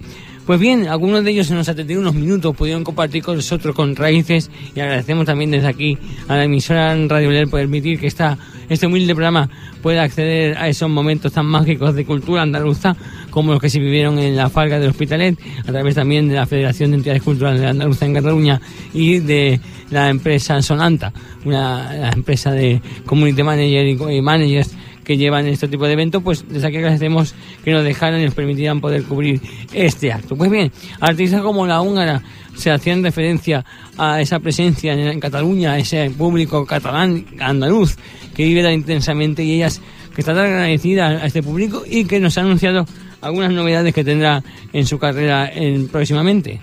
Pues 0.51 0.59
bien, 0.59 0.89
algunos 0.89 1.23
de 1.23 1.31
ellos 1.31 1.47
se 1.47 1.53
nos 1.53 1.69
atendieron 1.69 2.03
unos 2.03 2.13
minutos, 2.13 2.53
pudieron 2.53 2.83
compartir 2.83 3.23
con 3.23 3.37
nosotros 3.37 3.73
con 3.73 3.95
raíces 3.95 4.51
y 4.75 4.81
agradecemos 4.81 5.25
también 5.25 5.49
desde 5.49 5.67
aquí 5.69 5.97
a 6.27 6.35
la 6.35 6.43
emisora 6.43 6.93
Radio 7.07 7.31
LED 7.31 7.43
por 7.43 7.61
permitir 7.61 7.97
que 7.97 8.07
esta, 8.07 8.37
este 8.67 8.85
humilde 8.85 9.15
programa 9.15 9.49
pueda 9.81 10.03
acceder 10.03 10.57
a 10.57 10.67
esos 10.67 10.89
momentos 10.89 11.31
tan 11.31 11.45
mágicos 11.45 11.95
de 11.95 12.05
cultura 12.05 12.41
andaluza 12.41 12.97
como 13.29 13.53
los 13.53 13.61
que 13.61 13.69
se 13.69 13.79
vivieron 13.79 14.19
en 14.19 14.35
la 14.35 14.49
Falga 14.49 14.77
del 14.77 14.89
Hospitalet, 14.89 15.39
a 15.61 15.71
través 15.71 15.95
también 15.95 16.27
de 16.27 16.35
la 16.35 16.45
Federación 16.45 16.91
de 16.91 16.97
Entidades 16.97 17.23
Culturales 17.23 17.61
de 17.61 17.67
Andaluza 17.67 18.05
en 18.05 18.13
Cataluña 18.13 18.59
y 18.93 19.19
de 19.19 19.57
la 19.89 20.09
empresa 20.09 20.61
Sonanta, 20.61 21.13
una 21.45 22.11
empresa 22.11 22.51
de 22.51 22.81
community 23.05 23.41
manager 23.41 23.87
y 23.87 24.21
managers 24.21 24.75
que 25.03 25.17
llevan 25.17 25.47
este 25.47 25.67
tipo 25.67 25.85
de 25.85 25.93
eventos, 25.93 26.21
pues 26.23 26.43
aquí 26.63 26.77
agradecemos 26.77 27.35
que 27.63 27.71
nos 27.71 27.83
dejaran 27.83 28.21
y 28.21 28.25
nos 28.25 28.33
permitieran 28.33 28.81
poder 28.81 29.03
cubrir 29.03 29.41
este 29.73 30.11
acto. 30.11 30.35
Pues 30.35 30.49
bien, 30.51 30.71
artistas 30.99 31.41
como 31.41 31.65
la 31.65 31.81
húngara 31.81 32.21
se 32.55 32.71
hacían 32.71 33.03
referencia 33.03 33.65
a 33.97 34.21
esa 34.21 34.39
presencia 34.39 34.93
en, 34.93 35.19
Cataluña, 35.19 35.77
ese 35.77 36.09
público 36.11 36.65
catalán, 36.65 37.25
andaluz, 37.39 37.95
que 38.35 38.43
vive 38.43 38.63
tan 38.63 38.73
intensamente 38.73 39.43
y 39.43 39.55
ellas 39.55 39.81
que 40.13 40.21
está 40.21 40.33
tan 40.33 40.45
agradecida 40.45 41.07
a 41.07 41.25
este 41.25 41.41
público 41.41 41.83
y 41.87 42.05
que 42.05 42.19
nos 42.19 42.37
ha 42.37 42.41
anunciado 42.41 42.85
algunas 43.21 43.51
novedades 43.51 43.93
que 43.93 44.03
tendrá 44.03 44.43
en 44.73 44.85
su 44.85 44.99
carrera 44.99 45.51
en, 45.51 45.87
próximamente. 45.87 46.61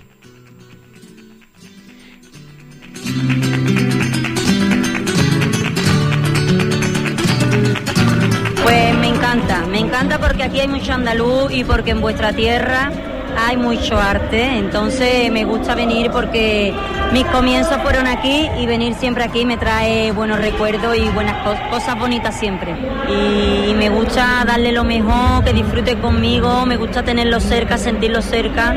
Encanta, 10.09 10.27
porque 10.27 10.43
aquí 10.43 10.59
hay 10.59 10.67
mucho 10.67 10.93
andaluz 10.93 11.51
y 11.51 11.63
porque 11.63 11.91
en 11.91 12.01
vuestra 12.01 12.33
tierra 12.33 12.91
hay 13.37 13.57
mucho 13.57 13.97
arte, 13.97 14.57
entonces 14.57 15.31
me 15.31 15.45
gusta 15.45 15.75
venir 15.75 16.11
porque 16.11 16.73
mis 17.13 17.25
comienzos 17.25 17.77
fueron 17.83 18.07
aquí 18.07 18.49
y 18.59 18.65
venir 18.65 18.95
siempre 18.95 19.23
aquí 19.23 19.45
me 19.45 19.55
trae 19.55 20.11
buenos 20.11 20.39
recuerdos 20.39 20.97
y 20.97 21.07
buenas 21.09 21.37
cosas 21.69 21.97
bonitas 21.97 22.35
siempre. 22.35 22.75
Y, 23.07 23.73
me 23.75 23.89
gusta 23.89 24.43
darle 24.45 24.73
lo 24.73 24.83
mejor, 24.83 25.43
que 25.45 25.53
disfrute 25.53 25.95
conmigo, 25.95 26.65
me 26.65 26.75
gusta 26.75 27.03
tenerlo 27.03 27.39
cerca, 27.39 27.77
sentirlo 27.77 28.21
cerca 28.21 28.75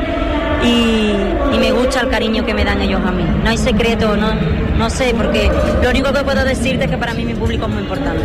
y, 0.63 1.57
me 1.59 1.71
gusta 1.71 2.01
el 2.01 2.09
cariño 2.09 2.45
que 2.45 2.53
me 2.53 2.65
dan 2.65 2.81
ellos 2.81 2.99
a 3.05 3.11
mí. 3.11 3.23
No 3.41 3.49
hay 3.49 3.57
secreto, 3.57 4.17
no, 4.17 4.33
no 4.77 4.89
sé, 4.89 5.13
porque 5.15 5.49
lo 5.81 5.89
único 5.89 6.11
que 6.11 6.23
puedo 6.23 6.43
decirte 6.43 6.85
es 6.85 6.91
que 6.91 6.97
para 6.97 7.13
mí 7.13 7.23
mi 7.23 7.35
público 7.35 7.65
es 7.67 7.71
muy 7.71 7.83
importante. 7.83 8.21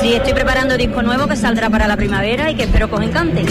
Sí, 0.00 0.14
estoy 0.14 0.32
preparando 0.32 0.76
disco 0.76 1.02
nuevo 1.02 1.28
que 1.28 1.36
saldrá 1.36 1.70
para 1.70 1.86
la 1.86 1.96
primavera 1.96 2.50
y 2.50 2.56
que 2.56 2.64
espero 2.64 2.88
que 2.88 2.96
os 2.96 3.02
encante. 3.02 3.44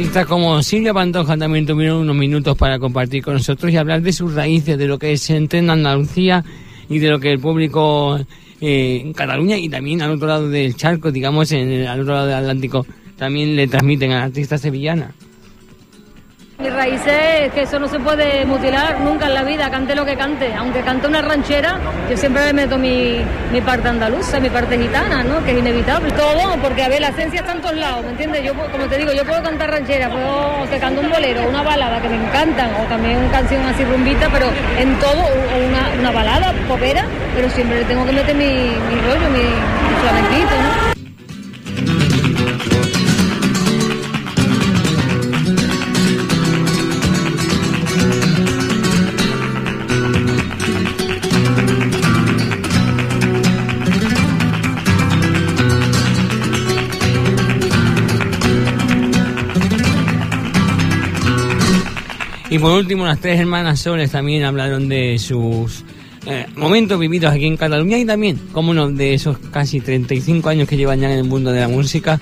Artistas 0.00 0.24
como 0.24 0.62
Silvia 0.62 0.94
Pantoja 0.94 1.36
también 1.36 1.66
tuvieron 1.66 1.98
unos 1.98 2.16
minutos 2.16 2.56
para 2.56 2.78
compartir 2.78 3.22
con 3.22 3.34
nosotros 3.34 3.70
y 3.70 3.76
hablar 3.76 4.00
de 4.00 4.14
sus 4.14 4.32
raíces, 4.32 4.78
de 4.78 4.86
lo 4.86 4.98
que 4.98 5.14
se 5.18 5.36
entrena 5.36 5.74
en 5.74 5.80
Andalucía 5.80 6.42
y 6.88 7.00
de 7.00 7.10
lo 7.10 7.20
que 7.20 7.30
el 7.30 7.38
público 7.38 8.18
eh, 8.62 9.02
en 9.04 9.12
Cataluña 9.12 9.58
y 9.58 9.68
también 9.68 10.00
al 10.00 10.12
otro 10.12 10.26
lado 10.26 10.48
del 10.48 10.74
charco, 10.74 11.12
digamos, 11.12 11.52
en 11.52 11.70
el, 11.70 11.86
al 11.86 12.00
otro 12.00 12.14
lado 12.14 12.28
del 12.28 12.36
Atlántico, 12.36 12.86
también 13.18 13.54
le 13.54 13.68
transmiten 13.68 14.12
a 14.12 14.20
la 14.20 14.24
artista 14.24 14.56
sevillana. 14.56 15.12
Mis 16.60 16.74
raíces, 16.74 17.50
que 17.54 17.62
eso 17.62 17.78
no 17.78 17.88
se 17.88 17.98
puede 17.98 18.44
mutilar 18.44 19.00
nunca 19.00 19.28
en 19.28 19.34
la 19.34 19.42
vida, 19.44 19.70
cante 19.70 19.94
lo 19.94 20.04
que 20.04 20.14
cante. 20.14 20.52
Aunque 20.54 20.82
cante 20.82 21.06
una 21.06 21.22
ranchera, 21.22 21.78
yo 22.10 22.16
siempre 22.18 22.44
me 22.44 22.52
meto 22.52 22.76
mi, 22.76 23.24
mi 23.50 23.62
parte 23.62 23.88
andaluza, 23.88 24.38
mi 24.40 24.50
parte 24.50 24.76
gitana, 24.78 25.22
¿no? 25.22 25.42
Que 25.42 25.52
es 25.52 25.58
inevitable. 25.58 26.12
Todo, 26.12 26.56
porque 26.62 26.82
a 26.82 26.88
ver, 26.88 27.00
la 27.00 27.08
esencia 27.08 27.40
está 27.40 27.52
en 27.52 27.62
todos 27.62 27.76
lados, 27.76 28.04
¿me 28.04 28.10
entiendes? 28.10 28.44
Yo, 28.44 28.52
como 28.54 28.86
te 28.88 28.98
digo, 28.98 29.10
yo 29.12 29.24
puedo 29.24 29.42
cantar 29.42 29.70
ranchera, 29.70 30.10
puedo 30.10 30.66
te 30.68 30.78
canto 30.78 31.00
un 31.00 31.08
bolero, 31.08 31.48
una 31.48 31.62
balada 31.62 31.98
que 32.02 32.10
me 32.10 32.16
encantan, 32.16 32.70
o 32.74 32.84
también 32.88 33.16
una 33.16 33.30
canción 33.30 33.64
así 33.64 33.82
rumbita, 33.82 34.28
pero 34.30 34.46
en 34.78 34.98
todo, 34.98 35.22
o 35.22 35.66
una, 35.66 35.88
una 35.98 36.10
balada, 36.10 36.52
popera, 36.68 37.06
pero 37.34 37.48
siempre 37.48 37.78
le 37.78 37.84
tengo 37.86 38.04
que 38.04 38.12
meter 38.12 38.36
mi, 38.36 38.44
mi 38.44 39.00
rollo, 39.00 39.30
mi, 39.30 39.42
mi 39.42 39.94
flamenquito, 40.02 40.54
¿no? 40.62 40.89
Y 62.50 62.58
por 62.58 62.72
último, 62.72 63.06
las 63.06 63.20
tres 63.20 63.38
hermanas 63.38 63.78
Soles 63.78 64.10
también 64.10 64.44
hablaron 64.44 64.88
de 64.88 65.20
sus 65.20 65.84
eh, 66.26 66.46
momentos 66.56 66.98
vividos 66.98 67.32
aquí 67.32 67.46
en 67.46 67.56
Cataluña 67.56 67.96
y 67.96 68.04
también, 68.04 68.40
como 68.52 68.72
uno 68.72 68.90
de 68.90 69.14
esos 69.14 69.38
casi 69.52 69.80
35 69.80 70.48
años 70.48 70.68
que 70.68 70.76
llevan 70.76 70.98
ya 70.98 71.12
en 71.12 71.18
el 71.18 71.24
mundo 71.24 71.52
de 71.52 71.60
la 71.60 71.68
música 71.68 72.20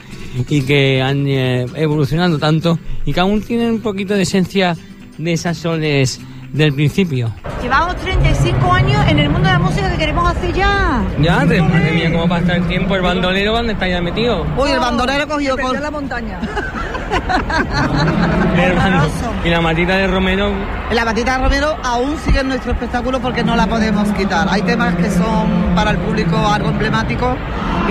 y 0.48 0.62
que 0.62 1.00
han 1.00 1.26
eh, 1.26 1.66
evolucionado 1.76 2.38
tanto 2.38 2.78
y 3.06 3.14
que 3.14 3.20
aún 3.20 3.40
tienen 3.40 3.70
un 3.70 3.80
poquito 3.80 4.14
de 4.14 4.22
esencia 4.22 4.76
de 5.16 5.32
esas 5.32 5.56
soles 5.56 6.20
del 6.52 6.74
principio. 6.74 7.32
Llevamos 7.62 7.96
35 7.96 8.72
años 8.72 9.08
en 9.08 9.18
el 9.18 9.30
mundo 9.30 9.48
de 9.48 9.54
la 9.54 9.58
música 9.58 9.90
que 9.90 9.96
queremos 9.96 10.30
hacer 10.30 10.52
ya. 10.52 11.02
Ya, 11.22 11.46
de, 11.46 11.62
madre 11.62 11.92
mía, 11.92 12.12
cómo 12.12 12.28
pasa 12.28 12.56
el 12.56 12.68
tiempo, 12.68 12.96
el 12.96 13.02
bandolero, 13.02 13.52
¿dónde 13.52 13.72
está 13.72 13.88
ya 13.88 14.02
metido? 14.02 14.46
Uy, 14.58 14.70
el 14.70 14.78
bandolero 14.78 15.26
cogió 15.26 15.56
con 15.56 15.80
la 15.80 15.90
montaña. 15.90 16.40
Hermano, 18.56 19.02
y 19.44 19.48
la 19.50 19.60
matita 19.60 19.96
de 19.96 20.06
Romero. 20.08 20.50
La 20.90 21.04
matita 21.04 21.36
de 21.38 21.44
Romero 21.44 21.76
aún 21.84 22.16
sigue 22.18 22.40
en 22.40 22.48
nuestro 22.48 22.72
espectáculo 22.72 23.20
porque 23.20 23.42
no 23.44 23.54
la 23.56 23.66
podemos 23.66 24.08
quitar. 24.12 24.46
Hay 24.50 24.62
temas 24.62 24.94
que 24.96 25.10
son 25.10 25.74
para 25.74 25.92
el 25.92 25.98
público 25.98 26.36
algo 26.36 26.70
emblemático 26.70 27.36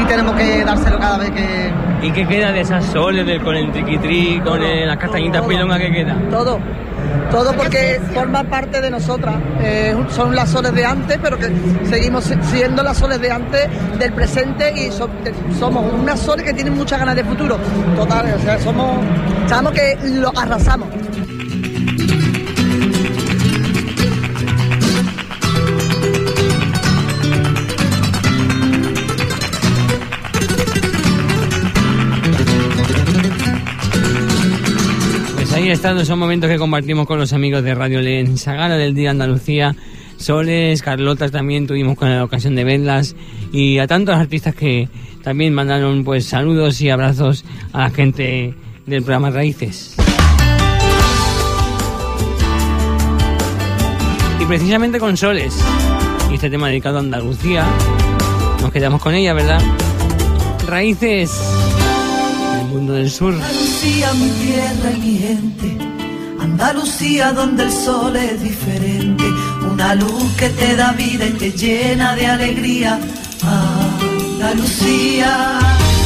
y 0.01 0.03
tenemos 0.05 0.35
que 0.35 0.63
dárselo 0.63 0.99
cada 0.99 1.17
vez 1.17 1.31
que. 1.31 1.71
¿Y 2.01 2.11
qué 2.11 2.27
queda 2.27 2.51
de 2.51 2.61
esas 2.61 2.85
soles, 2.85 3.25
del, 3.25 3.41
con 3.41 3.55
el 3.55 3.71
triquitri, 3.71 4.41
con 4.43 4.61
el- 4.61 4.87
las 4.87 4.97
castañitas 4.97 5.41
pilongas 5.45 5.79
que 5.79 5.91
queda? 5.91 6.15
Todo. 6.29 6.59
Todo 7.31 7.53
porque 7.53 7.99
forma 8.13 8.43
parte 8.45 8.79
de 8.81 8.89
nosotras. 8.89 9.35
Eh, 9.61 9.95
son 10.09 10.35
las 10.35 10.49
soles 10.49 10.73
de 10.73 10.85
antes, 10.85 11.19
pero 11.21 11.37
que 11.37 11.51
seguimos 11.89 12.23
si- 12.25 12.35
siendo 12.51 12.81
las 12.83 12.97
soles 12.97 13.19
de 13.19 13.31
antes 13.31 13.67
del 13.99 14.13
presente 14.13 14.71
y 14.73 14.89
somos 14.91 15.93
unas 15.93 16.19
soles 16.19 16.45
que 16.45 16.53
tienen 16.53 16.75
muchas 16.75 16.99
ganas 16.99 17.15
de 17.15 17.23
futuro. 17.23 17.57
Total, 17.95 18.33
o 18.33 18.39
sea, 18.41 18.59
somos. 18.59 18.97
Sabemos 19.47 19.73
que 19.73 19.97
lo 20.15 20.31
arrasamos. 20.37 20.87
Ahí 35.67 35.73
están 35.73 35.97
esos 35.97 36.17
momentos 36.17 36.49
que 36.49 36.57
compartimos 36.57 37.05
con 37.07 37.19
los 37.19 37.33
amigos 37.33 37.61
de 37.61 37.75
Radio 37.75 37.99
Len 37.99 38.37
Sagara 38.37 38.77
del 38.77 38.95
Día 38.95 39.11
Andalucía. 39.11 39.75
Soles, 40.15 40.81
Carlotas 40.81 41.31
también 41.31 41.67
tuvimos 41.67 41.97
con 41.97 42.09
la 42.09 42.23
ocasión 42.23 42.55
de 42.55 42.63
verlas 42.63 43.17
y 43.51 43.77
a 43.79 43.85
tantos 43.85 44.15
artistas 44.15 44.55
que 44.55 44.87
también 45.23 45.53
mandaron 45.53 46.05
pues 46.05 46.25
saludos 46.25 46.79
y 46.79 46.89
abrazos 46.89 47.43
a 47.73 47.79
la 47.79 47.89
gente 47.89 48.53
del 48.85 49.03
programa 49.03 49.29
Raíces. 49.29 49.95
Y 54.39 54.45
precisamente 54.45 54.99
con 54.99 55.17
Soles 55.17 55.53
y 56.31 56.35
este 56.35 56.49
tema 56.49 56.69
dedicado 56.69 56.97
a 56.97 57.01
Andalucía, 57.01 57.65
nos 58.61 58.71
quedamos 58.71 59.01
con 59.01 59.13
ella, 59.15 59.33
¿verdad? 59.33 59.61
Raíces 60.65 61.37
del 62.55 62.67
mundo 62.67 62.93
del 62.93 63.11
sur. 63.11 63.33
Andalucía, 63.87 64.13
mi 64.15 64.29
tierra 64.45 64.91
y 64.91 64.99
mi 64.99 65.17
gente. 65.17 65.77
Andalucía, 66.41 67.31
donde 67.31 67.63
el 67.63 67.71
sol 67.71 68.17
es 68.17 68.43
diferente. 68.43 69.23
Una 69.71 69.95
luz 69.95 70.29
que 70.37 70.49
te 70.49 70.75
da 70.75 70.91
vida 70.91 71.25
y 71.25 71.31
te 71.31 71.51
llena 71.51 72.13
de 72.15 72.27
alegría. 72.27 72.99
Andalucía, 73.41 75.29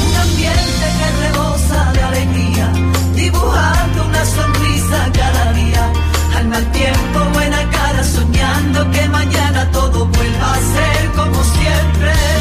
un 0.08 0.16
ambiente 0.16 0.86
que 1.00 1.10
rebosa 1.24 1.92
de 1.94 2.04
alegría. 2.04 2.72
Dibujando 3.16 4.06
una 4.06 4.26
sonrisa 4.26 5.12
cada 5.14 5.52
día. 5.54 5.92
Al 6.38 6.48
mal 6.50 6.72
tiempo, 6.72 7.20
buena 7.34 7.68
cara, 7.72 8.04
soñando 8.04 8.92
que 8.92 9.10
mañana 9.10 9.72
todo 9.72 10.06
vuelva 10.06 10.54
a 10.54 10.62
ser 10.76 11.12
como 11.16 11.44
siempre. 11.44 12.41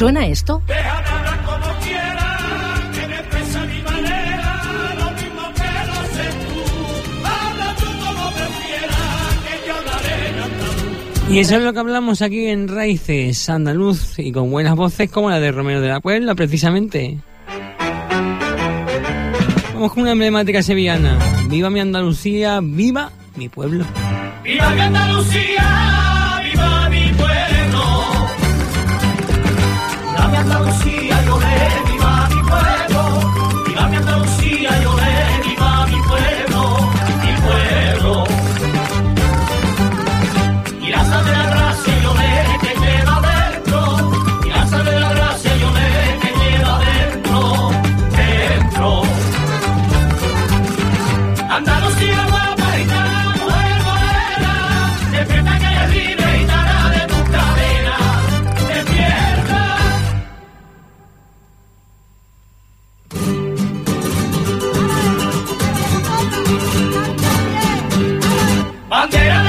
¿Suena 0.00 0.26
esto? 0.26 0.62
Y 11.28 11.38
eso 11.38 11.56
es 11.56 11.62
lo 11.62 11.74
que 11.74 11.78
hablamos 11.78 12.22
aquí 12.22 12.46
en 12.46 12.68
Raíces 12.68 13.50
Andaluz 13.50 14.18
y 14.18 14.32
con 14.32 14.50
buenas 14.50 14.74
voces 14.74 15.10
como 15.10 15.28
la 15.28 15.38
de 15.38 15.52
Romero 15.52 15.82
de 15.82 15.88
la 15.88 16.00
Puebla, 16.00 16.34
precisamente. 16.34 17.18
Vamos 19.74 19.92
con 19.92 20.04
una 20.04 20.12
emblemática 20.12 20.62
sevillana. 20.62 21.18
¡Viva 21.50 21.68
mi 21.68 21.80
Andalucía! 21.80 22.60
¡Viva 22.62 23.12
mi 23.36 23.50
pueblo! 23.50 23.84
¡Viva 24.44 24.70
mi 24.70 24.80
Andalucía! 24.80 26.09
Love 30.50 30.89
안돼 69.00 69.39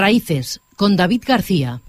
Raíces, 0.00 0.62
con 0.76 0.96
David 0.96 1.22
García. 1.26 1.82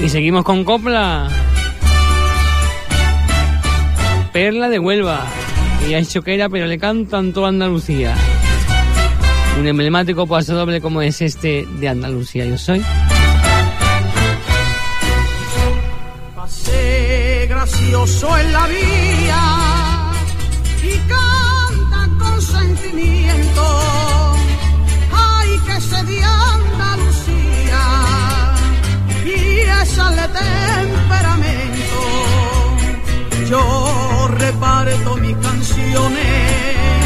Y 0.00 0.08
seguimos 0.08 0.44
con 0.44 0.62
Copla. 0.62 1.28
Perla 4.32 4.68
de 4.68 4.78
Huelva. 4.78 5.26
Y 5.88 5.94
es 5.94 6.12
choquera, 6.12 6.48
pero 6.48 6.66
le 6.66 6.78
cantan 6.78 7.32
toda 7.32 7.48
Andalucía. 7.48 8.14
Un 9.58 9.66
emblemático 9.66 10.28
paso 10.28 10.54
doble 10.54 10.80
como 10.80 11.02
es 11.02 11.20
este 11.20 11.66
de 11.80 11.88
Andalucía. 11.88 12.44
Yo 12.44 12.56
soy. 12.56 12.84
Pasé 16.36 17.46
gracioso 17.48 18.38
en 18.38 18.52
la 18.52 18.66
vía 18.68 19.49
yo 33.50 34.28
reparto 34.28 35.16
mis 35.16 35.36
canciones 35.38 37.02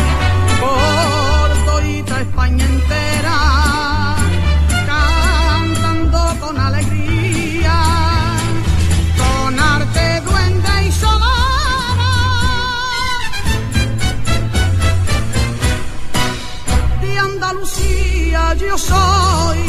por 0.60 1.64
todita 1.64 2.20
España 2.20 2.64
entera, 2.66 4.16
cantando 4.86 6.20
con 6.40 6.58
alegría, 6.58 7.76
con 9.16 9.58
arte, 9.58 10.20
duende 10.20 10.86
y 10.86 10.92
sonora. 10.92 12.12
De 17.00 17.18
Andalucía 17.18 18.54
yo 18.54 18.76
soy, 18.76 19.62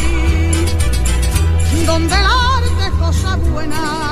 donde 1.85 2.15
el 2.15 2.25
arte 2.25 2.85
es 2.87 2.93
cosa 2.99 3.37
buena. 3.37 4.04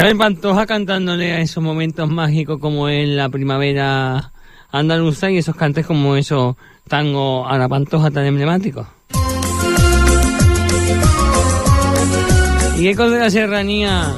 Isabel 0.00 0.16
Pantoja 0.16 0.64
cantándole 0.64 1.34
a 1.34 1.42
esos 1.42 1.62
momentos 1.62 2.08
mágicos 2.08 2.58
como 2.58 2.88
es 2.88 3.06
la 3.06 3.28
primavera 3.28 4.32
andaluza 4.72 5.30
y 5.30 5.36
esos 5.36 5.54
cantes 5.54 5.84
como 5.84 6.16
esos 6.16 6.56
tango 6.88 7.46
a 7.46 7.58
la 7.58 7.68
Pantoja 7.68 8.10
tan 8.10 8.24
emblemáticos. 8.24 8.86
Y 12.78 12.88
Ecos 12.88 13.10
de 13.10 13.18
la 13.18 13.28
Serranía. 13.28 14.14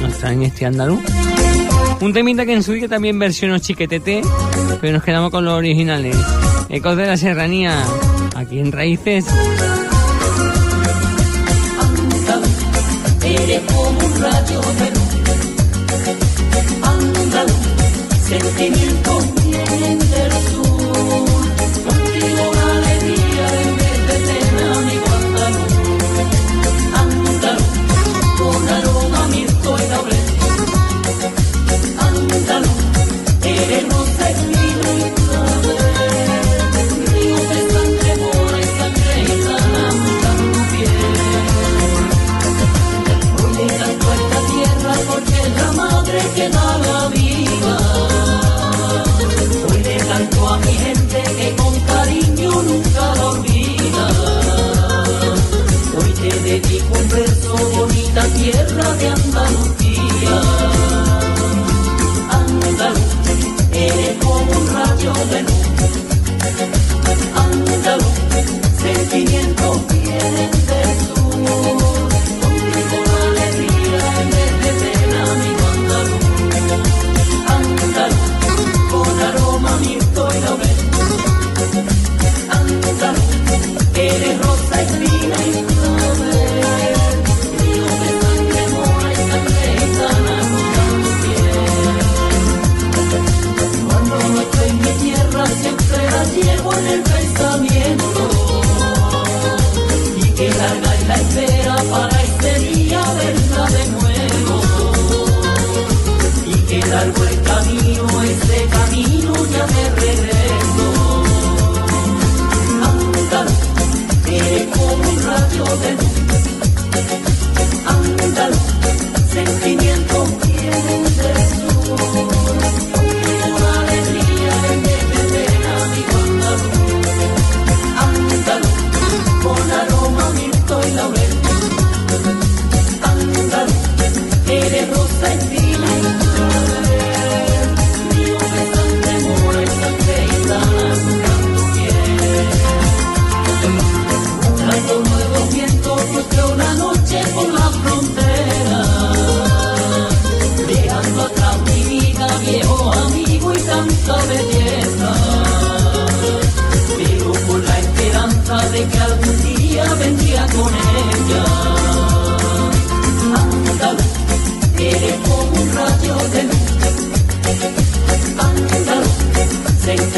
No 0.00 0.06
está 0.06 0.32
en 0.32 0.42
este 0.44 0.66
andaluz. 0.66 1.00
Un 2.00 2.12
temita 2.12 2.46
que 2.46 2.52
en 2.52 2.62
su 2.62 2.74
día 2.74 2.86
también 2.86 3.18
versionó 3.18 3.58
Chiquetete, 3.58 4.22
pero 4.80 4.92
nos 4.92 5.02
quedamos 5.02 5.32
con 5.32 5.44
los 5.44 5.54
originales. 5.54 6.16
Ecos 6.68 6.96
de 6.96 7.06
la 7.08 7.16
Serranía, 7.16 7.76
aquí 8.36 8.60
en 8.60 8.70
Raíces. 8.70 9.26
Radio 14.18 14.60
Perú. 14.78 15.00
Andaluz, 16.82 17.52
sentimiento. 18.26 19.35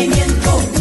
movimiento. 0.08 0.77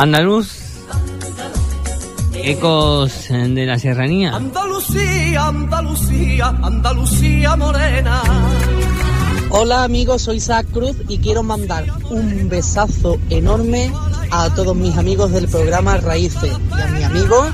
Andaluz, 0.00 0.48
ecos 2.32 3.28
de 3.28 3.66
la 3.66 3.78
serranía. 3.78 4.34
Andalucía, 4.34 5.48
Andalucía, 5.48 6.46
Andalucía 6.62 7.56
morena. 7.56 8.22
Hola 9.50 9.84
amigos, 9.84 10.22
soy 10.22 10.38
Isaac 10.38 10.68
Cruz 10.72 10.96
y 11.06 11.18
quiero 11.18 11.42
mandar 11.42 11.84
un 12.08 12.48
besazo 12.48 13.18
enorme 13.28 13.92
a 14.30 14.48
todos 14.54 14.74
mis 14.74 14.96
amigos 14.96 15.32
del 15.32 15.48
programa 15.48 15.98
Raíces 15.98 16.56
y 16.78 16.80
a 16.80 16.86
mi 16.86 17.02
amigo 17.02 17.50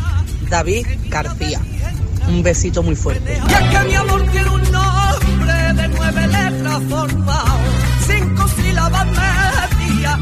David 0.48 0.86
García. 1.08 1.60
Un 2.28 2.44
besito 2.44 2.80
muy 2.84 2.94
fuerte. 2.94 3.42
Y 3.44 3.52
es 3.54 3.70
que 3.70 3.88
mi 3.88 3.94
amor 3.96 4.22
tiene 4.30 4.50
un 4.50 4.70
nombre 4.70 5.72
de 5.82 5.88
nueve 5.88 6.26
letras 6.28 6.82
formado, 6.88 7.58
cinco 8.06 8.48
sílabas 8.50 9.06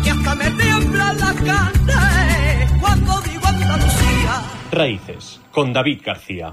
y 0.03 0.09
hasta 0.09 0.35
me 0.35 0.51
tiemblan 0.53 1.19
las 1.19 1.35
carnes 1.35 1.94
con 5.55 5.73
David 5.73 6.01
García. 6.05 6.53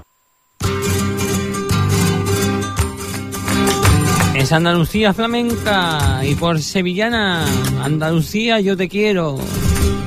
Es 4.34 4.52
Andalucía 4.52 5.12
flamenca 5.12 6.20
y 6.24 6.34
por 6.36 6.60
sevillana, 6.60 7.44
Andalucía 7.82 8.60
yo 8.60 8.76
te 8.76 8.88
quiero. 8.88 9.38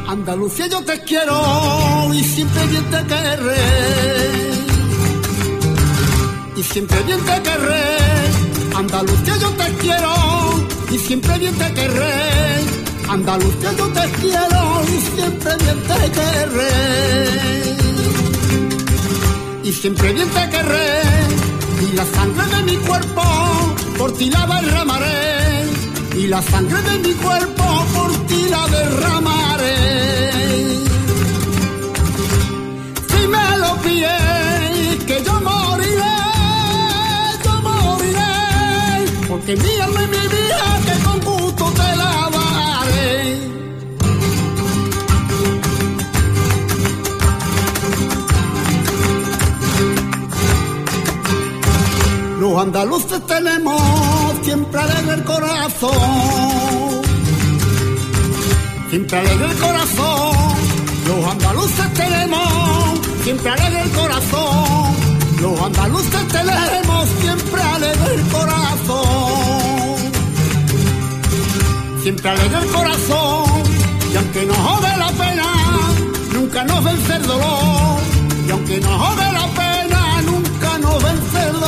Andalucía 0.07 0.67
yo 0.67 0.83
te 0.83 0.99
quiero 1.01 2.13
y 2.13 2.23
siempre 2.23 2.67
bien 2.67 2.85
te 2.85 3.03
querré. 3.03 3.55
Y 6.55 6.63
siempre 6.63 6.97
bien 7.03 7.19
te 7.19 7.41
querré. 7.43 7.85
Andalucía 8.75 9.37
yo 9.41 9.49
te 9.49 9.73
quiero 9.81 10.13
y 10.91 10.97
siempre 10.97 11.37
bien 11.37 11.55
te 11.55 11.73
querré. 11.73 12.13
Andalucía 13.09 13.73
yo 13.77 13.87
te 13.89 14.09
quiero 14.21 14.81
y 14.87 15.15
siempre 15.15 15.51
bien 15.63 15.79
te 15.81 16.11
querré. 16.11 17.84
Y 19.66 19.74
siempre 19.74 20.13
bien 20.13 20.30
te 20.30 20.49
querré. 20.51 21.01
Y 21.82 21.95
la 21.95 22.05
sangre 22.05 22.45
de 22.55 22.63
mi 22.70 22.78
cuerpo 22.86 23.24
por 23.97 24.11
ti 24.16 24.30
la 24.30 24.45
derramaré. 24.45 25.63
Y 26.16 26.28
la 26.28 26.39
sangre 26.43 26.80
de 26.84 26.99
mi 26.99 27.13
cuerpo 27.16 27.63
por 27.95 28.11
ti 28.28 28.45
la 28.47 28.68
derramaré. 28.68 29.78
Si 33.09 33.28
me 33.28 33.57
lo 33.57 33.76
pides, 33.82 35.03
que 35.07 35.24
yo 35.26 35.34
moriré, 35.41 36.18
yo 37.43 37.53
moriré. 37.68 39.28
Porque 39.28 39.55
mi 39.55 39.80
alma 39.82 40.03
y 40.03 40.07
mi 40.07 40.28
vida 40.36 40.84
Los 52.55 52.63
andaluces 52.63 53.27
tenemos 53.27 53.81
siempre 54.41 54.79
alegre 54.79 55.15
el 55.15 55.23
corazón. 55.25 55.91
Siempre 58.89 59.17
alegre 59.17 59.45
el 59.47 59.57
corazón. 59.57 60.55
Los 61.05 61.31
andaluces 61.31 61.93
tenemos 61.95 62.47
siempre 63.25 63.49
alegre 63.49 63.81
el 63.81 63.91
corazón. 63.91 64.95
Los 65.41 65.61
andaluces 65.63 66.27
tenemos 66.29 67.09
siempre 67.19 67.61
alegre 67.61 68.15
el 68.15 68.21
corazón. 68.29 69.03
Siempre 72.03 72.29
alegre 72.29 72.57
el 72.57 72.67
corazón. 72.71 73.63
Y 74.13 74.15
aunque 74.15 74.45
nos 74.45 74.57
jode 74.57 74.97
la 74.97 75.09
pena, 75.09 75.47
nunca 76.31 76.63
nos 76.63 76.83
vence 76.85 77.15
el 77.17 77.23
dolor. 77.23 77.99
Y 78.47 78.51
aunque 78.51 78.79
nos 78.79 78.97
jode 79.01 79.31
la 79.33 79.47
pena, 79.47 80.21
nunca 80.21 80.77
nos 80.77 81.03
vence 81.03 81.47
el 81.47 81.51
dolor. 81.51 81.64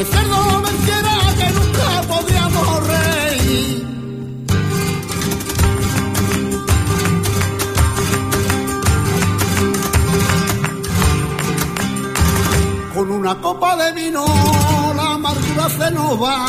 Porque 0.00 0.16
cerdo 0.16 0.62
venciera 0.62 1.14
que 1.36 1.46
nunca 1.58 2.02
podríamos 2.08 2.86
reír. 2.86 3.86
Con 12.94 13.10
una 13.10 13.34
copa 13.42 13.76
de 13.76 13.92
vino 13.92 14.24
la 14.96 15.14
amargura 15.16 15.68
se 15.68 15.90
nos 15.90 16.22
va. 16.22 16.46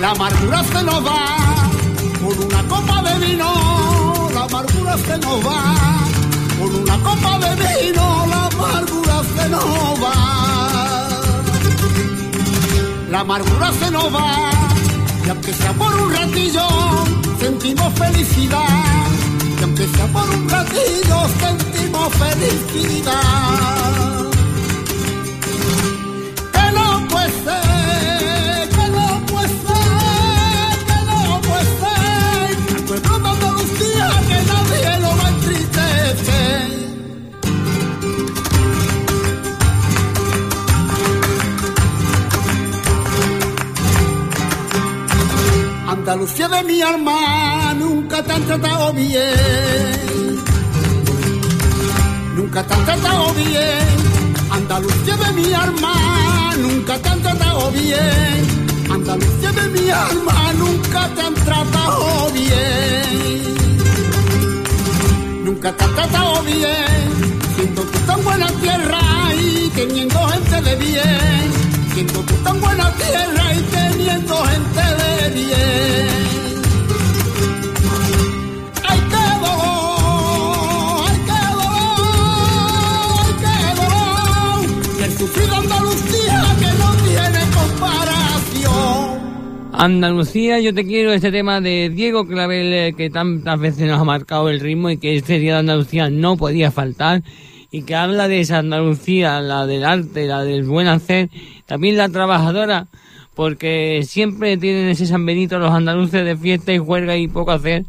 La 0.00 0.10
amargura 0.12 0.64
se 0.64 0.82
nos 0.84 1.06
va. 1.06 1.36
Con 2.24 2.46
una 2.46 2.62
copa 2.66 3.02
de 3.02 3.26
vino 3.26 4.30
la 4.32 4.44
amargura 4.44 4.96
se 4.96 5.18
nos 5.18 5.46
va. 5.46 6.15
Copa 7.06 7.38
de 7.38 7.50
vino 7.62 8.26
la 8.32 8.46
amargura 8.46 9.16
se 9.34 9.48
nos 9.48 9.64
va. 10.02 10.16
La 13.10 13.20
amargura 13.20 13.72
se 13.80 13.90
nos 13.92 14.14
va. 14.14 14.50
Y 15.24 15.28
aunque 15.30 15.52
sea 15.52 15.72
por 15.72 15.94
un 16.02 16.12
ratillo, 16.12 16.66
sentimos 17.38 17.92
felicidad. 17.94 19.06
Y 19.58 19.62
aunque 19.62 19.86
sea 19.94 20.06
por 20.08 20.28
un 20.28 20.48
ratillo, 20.48 21.18
sentimos 21.40 22.08
felicidad. 22.14 24.05
Andalucía 46.08 46.46
de 46.46 46.62
mi 46.62 46.80
alma 46.80 47.74
nunca 47.76 48.22
te 48.22 48.32
han 48.32 48.44
tratado 48.46 48.92
bien. 48.92 50.40
Nunca 52.36 52.62
te 52.62 52.74
han 52.74 52.84
tratado 52.84 53.34
bien. 53.34 53.88
Andalucía 54.52 55.16
de 55.16 55.32
mi 55.32 55.52
alma 55.52 56.54
nunca 56.62 56.96
te 56.98 57.08
han 57.08 57.20
tratado 57.22 57.72
bien. 57.72 58.46
Andalucía 58.88 59.50
de 59.50 59.68
mi 59.70 59.90
alma 59.90 60.52
nunca 60.52 61.08
te 61.12 61.22
han 61.22 61.34
tratado 61.34 62.30
bien. 62.30 63.42
Nunca 65.44 65.72
te 65.72 65.84
han 65.84 65.94
tratado 65.96 66.42
bien. 66.44 67.34
Siendo 67.56 67.82
tú 67.82 67.98
tan 68.06 68.22
buena 68.22 68.46
tierra 68.60 69.00
y 69.34 69.70
teniendo 69.70 70.24
gente 70.28 70.60
de 70.60 70.76
bien. 70.76 71.75
Siendo 71.96 72.20
tú 72.24 72.34
tan 72.44 72.60
buena 72.60 72.92
tierra 72.92 73.54
y 73.54 73.60
teniendo 73.72 74.36
gente 74.36 74.82
de 75.00 75.30
bien. 75.34 76.08
¡Ay, 78.84 79.00
qué 79.08 79.26
dolor! 79.40 81.06
¡Ay, 81.08 81.18
qué 81.24 81.40
dolor! 81.56 82.36
¡Ay, 83.24 83.32
qué 83.40 83.56
dolor! 83.80 84.60
El 85.06 85.12
sufrido 85.12 85.54
Andalucía 85.56 86.38
que 86.60 86.70
no 86.76 86.88
tiene 87.06 87.40
comparación. 87.56 89.16
Andalucía, 89.72 90.60
yo 90.60 90.74
te 90.74 90.84
quiero, 90.84 91.14
este 91.14 91.32
tema 91.32 91.62
de 91.62 91.88
Diego 91.88 92.26
Clavel 92.26 92.74
eh, 92.74 92.94
que 92.94 93.08
tantas 93.08 93.58
veces 93.58 93.88
nos 93.88 93.98
ha 93.98 94.04
marcado 94.04 94.50
el 94.50 94.60
ritmo 94.60 94.90
y 94.90 94.98
que 94.98 95.16
este 95.16 95.38
día 95.38 95.54
de 95.54 95.60
Andalucía 95.60 96.10
no 96.10 96.36
podía 96.36 96.70
faltar 96.70 97.22
y 97.70 97.82
que 97.82 97.94
habla 97.94 98.28
de 98.28 98.40
esa 98.40 98.58
Andalucía, 98.58 99.40
la 99.40 99.66
del 99.66 99.84
arte, 99.84 100.26
la 100.26 100.44
del 100.44 100.64
buen 100.64 100.86
hacer, 100.86 101.30
también 101.66 101.96
la 101.96 102.08
trabajadora, 102.08 102.86
porque 103.34 104.02
siempre 104.06 104.56
tienen 104.56 104.88
ese 104.88 105.06
San 105.06 105.26
Benito 105.26 105.58
los 105.58 105.72
andaluces 105.72 106.24
de 106.24 106.36
fiesta 106.36 106.72
y 106.72 106.78
juerga 106.78 107.16
y 107.16 107.28
poco 107.28 107.52
hacer, 107.52 107.84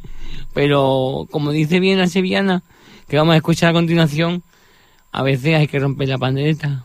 pero 0.53 1.27
como 1.31 1.51
dice 1.51 1.79
bien 1.79 1.99
la 1.99 2.07
sevillana, 2.07 2.63
que 3.07 3.17
vamos 3.17 3.33
a 3.33 3.37
escuchar 3.37 3.69
a 3.69 3.73
continuación, 3.73 4.43
a 5.11 5.23
veces 5.23 5.55
hay 5.55 5.67
que 5.67 5.79
romper 5.79 6.09
la 6.09 6.17
pandereta. 6.17 6.83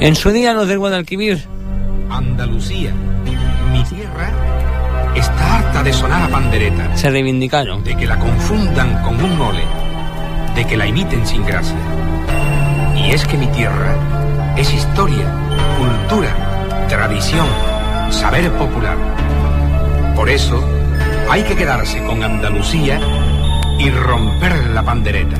En 0.00 0.14
su 0.16 0.30
día 0.30 0.52
los 0.52 0.68
del 0.68 0.78
Guadalquivir, 0.78 1.42
Andalucía, 2.10 2.92
de 5.82 5.92
sonar 5.92 6.22
a 6.22 6.28
pandereta. 6.28 6.96
Se 6.96 7.10
reivindicaron. 7.10 7.82
De 7.82 7.96
que 7.96 8.06
la 8.06 8.18
confundan 8.18 9.02
con 9.02 9.22
un 9.22 9.36
mole, 9.36 9.64
de 10.54 10.64
que 10.64 10.76
la 10.76 10.86
imiten 10.86 11.26
sin 11.26 11.44
gracia. 11.44 11.76
Y 12.96 13.10
es 13.10 13.26
que 13.26 13.36
mi 13.36 13.46
tierra 13.48 13.94
es 14.56 14.72
historia, 14.72 15.26
cultura, 15.78 16.86
tradición, 16.88 17.46
saber 18.10 18.50
popular. 18.52 18.96
Por 20.14 20.30
eso 20.30 20.62
hay 21.28 21.42
que 21.42 21.56
quedarse 21.56 22.02
con 22.04 22.22
Andalucía 22.22 23.00
y 23.78 23.90
romper 23.90 24.66
la 24.68 24.82
pandereta. 24.82 25.36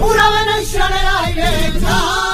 Una 0.00 0.30
Venecia 0.30 0.86
en 0.86 0.92
el 0.92 1.42
aire. 1.42 2.27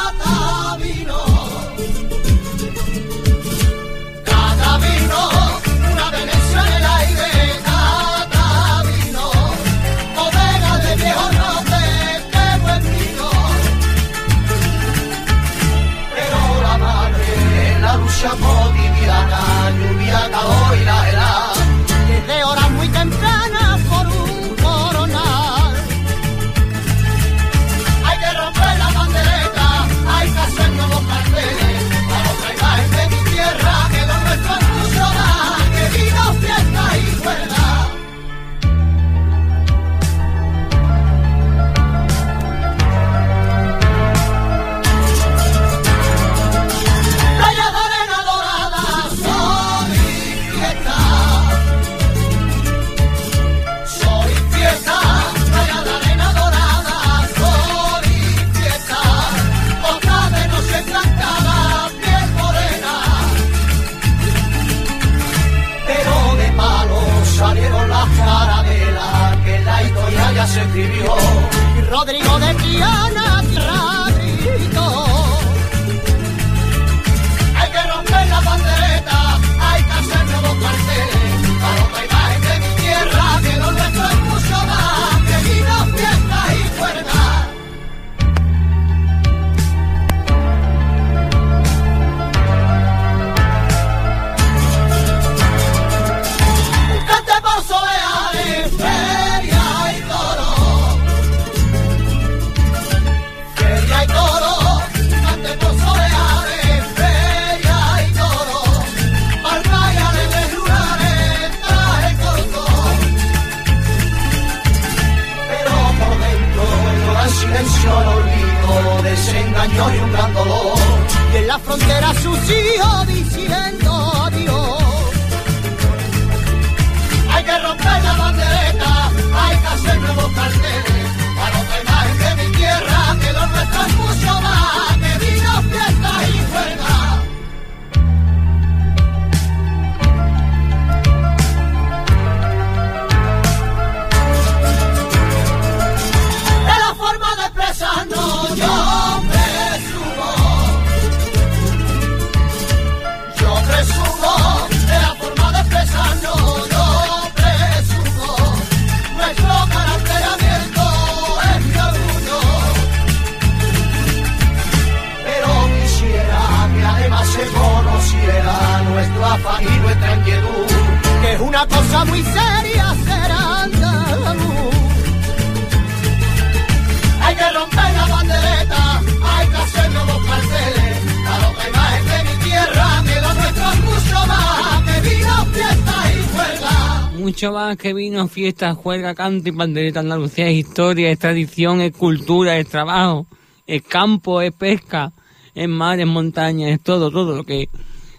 Que 188.34 188.40
vino, 188.40 188.46
fiesta, 188.46 188.74
juega, 188.74 189.14
canto 189.14 189.48
y 189.48 189.52
pandereta. 189.52 190.00
Andalucía 190.00 190.48
es 190.48 190.56
historia, 190.56 191.10
es 191.10 191.18
tradición, 191.18 191.80
es 191.80 191.92
cultura, 191.92 192.58
es 192.58 192.68
trabajo, 192.68 193.26
es 193.66 193.82
campo, 193.82 194.40
es 194.40 194.52
pesca, 194.52 195.12
es 195.54 195.68
mar, 195.68 196.00
es 196.00 196.06
montaña, 196.06 196.68
es 196.70 196.80
todo, 196.80 197.10
todo 197.10 197.36
lo 197.36 197.44
que 197.44 197.68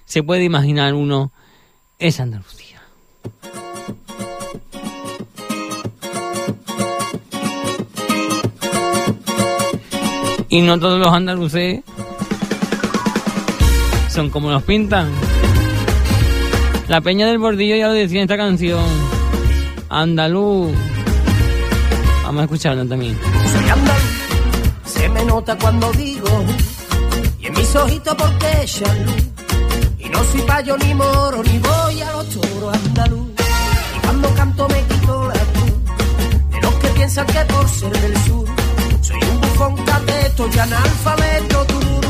se 0.05 0.23
puede 0.23 0.43
imaginar 0.43 0.93
uno 0.93 1.31
es 1.99 2.19
Andalucía. 2.19 2.81
Y 10.47 10.61
no 10.61 10.79
todos 10.79 10.99
los 10.99 11.09
andaluces 11.09 11.83
son 14.09 14.29
como 14.29 14.49
los 14.49 14.63
pintan. 14.63 15.11
La 16.87 17.01
Peña 17.01 17.27
del 17.27 17.39
Bordillo 17.39 17.75
ya 17.75 17.87
lo 17.87 17.93
decía 17.93 18.19
en 18.19 18.23
esta 18.23 18.37
canción. 18.37 19.04
Andaluz. 19.89 20.71
Vamos 22.23 22.41
a 22.41 22.43
escucharla 22.43 22.85
también. 22.85 23.17
Soy 23.53 23.69
andaluz, 23.69 24.01
se 24.85 25.09
me 25.09 25.25
nota 25.25 25.57
cuando 25.57 25.91
digo, 25.91 26.43
y 27.39 27.47
en 27.47 27.53
mis 27.53 27.75
ojitos 27.75 28.15
porque 28.15 28.65
luz. 29.05 29.25
Y 29.99 30.09
no 30.09 30.23
soy 30.23 30.41
payo 30.41 30.77
ni 30.77 30.93
moro, 30.95 31.43
ni 31.43 31.59
voy 31.59 32.01
a 32.01 32.11
los 32.13 32.29
toros 32.29 32.73
andaluz. 32.73 33.29
Y 33.95 33.99
cuando 33.99 34.33
canto 34.33 34.67
me 34.69 34.83
quito 34.83 35.27
la 35.27 35.33
cruz, 35.33 36.51
de 36.51 36.61
los 36.61 36.73
que 36.75 36.87
piensan 36.89 37.27
que 37.27 37.39
por 37.53 37.69
ser 37.69 37.91
del 37.91 38.17
sur, 38.23 38.47
soy 39.01 39.19
un 39.31 39.41
bufón 39.41 39.75
cateto 39.85 40.49
y 40.53 40.59
analfabeto 40.59 41.65
tururú. 41.65 42.01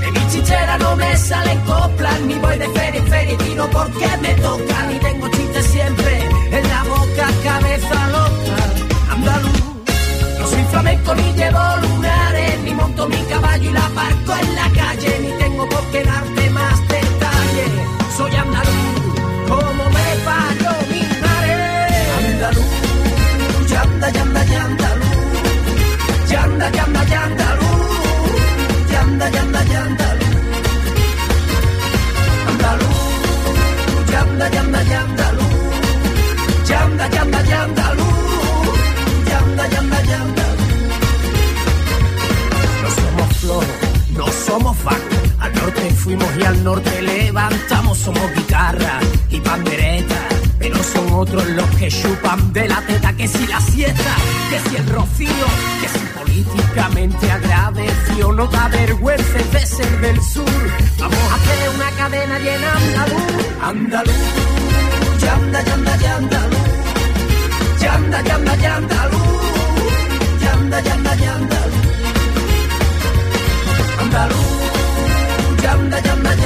De 0.00 0.12
mi 0.12 0.28
chichera 0.30 0.78
no 0.78 0.96
me 0.96 1.16
salen 1.16 1.60
coplas, 1.60 2.20
ni 2.22 2.34
voy 2.38 2.58
de 2.58 2.68
feria 2.70 3.00
en 3.00 3.06
feria 3.08 3.34
y 3.34 3.36
tiro 3.36 3.70
porque 3.70 4.08
me 4.22 4.34
toca. 4.34 4.86
Ni 4.86 4.98
tengo 5.00 5.28
chistes 5.28 5.47
cabeza 7.48 7.98
loca, 8.16 8.58
andaluz. 9.12 9.62
No 10.38 10.46
soy 10.46 10.64
flamenco 10.72 11.14
ni 11.14 11.28
llevo 11.38 11.64
lunares, 11.82 12.60
ni 12.64 12.72
monto 12.74 13.08
mi 13.08 13.22
caballo 13.32 13.70
y 13.70 13.72
la 13.72 13.88
parco 13.98 14.32
en 14.42 14.54
la 14.60 14.68
calle, 14.80 15.10
ni 15.22 15.30
tengo 15.42 15.68
por 15.68 15.84
qué 15.90 16.04
darte 16.04 16.50
más 16.50 16.78
detalles. 16.94 17.72
Soy 18.16 18.34
andaluz, 18.36 18.57
fuimos 46.08 46.36
y 46.38 46.42
al 46.42 46.64
norte 46.64 47.02
levantamos. 47.02 47.98
Somos 47.98 48.34
guitarra 48.34 48.98
y 49.30 49.40
pandereta. 49.40 50.20
Pero 50.58 50.82
son 50.82 51.12
otros 51.12 51.46
los 51.48 51.68
que 51.76 51.88
chupan 51.88 52.52
de 52.52 52.66
la 52.68 52.80
teta. 52.86 53.12
Que 53.12 53.28
si 53.28 53.46
la 53.46 53.60
siesta, 53.60 54.14
que 54.50 54.58
si 54.68 54.76
el 54.76 54.88
rocío, 54.88 55.46
que 55.80 55.88
si 55.88 56.04
políticamente 56.18 57.30
agradecido. 57.30 58.32
No 58.32 58.46
da 58.46 58.68
vergüenza 58.68 59.38
de 59.52 59.66
ser 59.66 60.00
del 60.00 60.20
sur. 60.22 60.62
Vamos 60.98 61.18
a 61.30 61.34
hacer 61.34 61.58
una 61.74 61.90
cadena 61.90 62.38
llena 62.38 62.72
andaluz. 62.72 63.46
Andaluz, 63.62 64.14
yanda, 65.20 65.60
yanda, 65.62 65.96
yandaluz. 65.96 66.58
Yanda, 67.82 68.22
yanda, 68.22 68.54
yandaluz. 68.56 69.22
Yanda, 70.42 70.80
yanda, 70.80 71.14
yandaluz. 71.14 71.74
Andaluz, 74.00 74.77
yanda, 75.64 75.96
yanda, 75.96 75.98
yandaluz. 76.06 76.37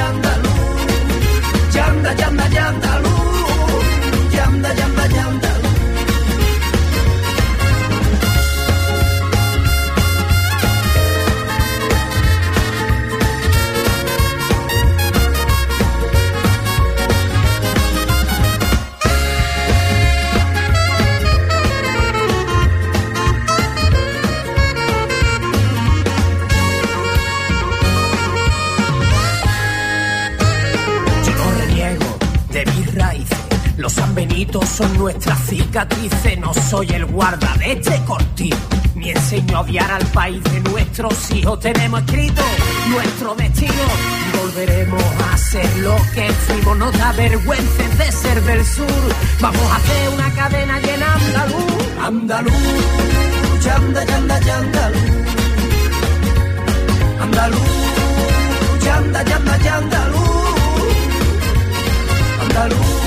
Cicatrices. 35.72 36.38
No 36.38 36.52
soy 36.52 36.86
el 36.90 37.06
guarda 37.06 37.54
de 37.58 37.72
este 37.72 37.98
cortijo. 38.04 38.58
Ni 38.94 39.10
enseño 39.10 39.56
a 39.56 39.60
odiar 39.62 39.90
al 39.90 40.06
país 40.08 40.42
de 40.44 40.60
nuestros 40.60 41.30
hijos. 41.30 41.58
Tenemos 41.60 42.00
escrito 42.02 42.42
nuestro 42.88 43.34
destino. 43.34 43.84
Volveremos 44.38 45.02
a 45.32 45.36
ser 45.38 45.76
lo 45.78 45.96
que 46.14 46.30
fuimos. 46.30 46.76
No 46.76 46.92
da 46.92 47.12
vergüenza 47.12 47.82
de 47.98 48.12
ser 48.12 48.42
del 48.42 48.64
sur. 48.66 48.86
Vamos 49.40 49.72
a 49.72 49.76
hacer 49.76 50.08
una 50.14 50.30
cadena 50.34 50.78
llena 50.80 51.14
andaluz. 51.14 51.88
Andaluz, 52.02 53.64
yanda, 53.64 54.04
yanda, 54.04 54.40
yandaluz. 54.40 55.00
Andaluz, 57.22 57.60
yanda, 58.84 59.22
yanda, 59.24 59.58
yandaluz. 59.58 60.32
Andaluz, 62.42 63.01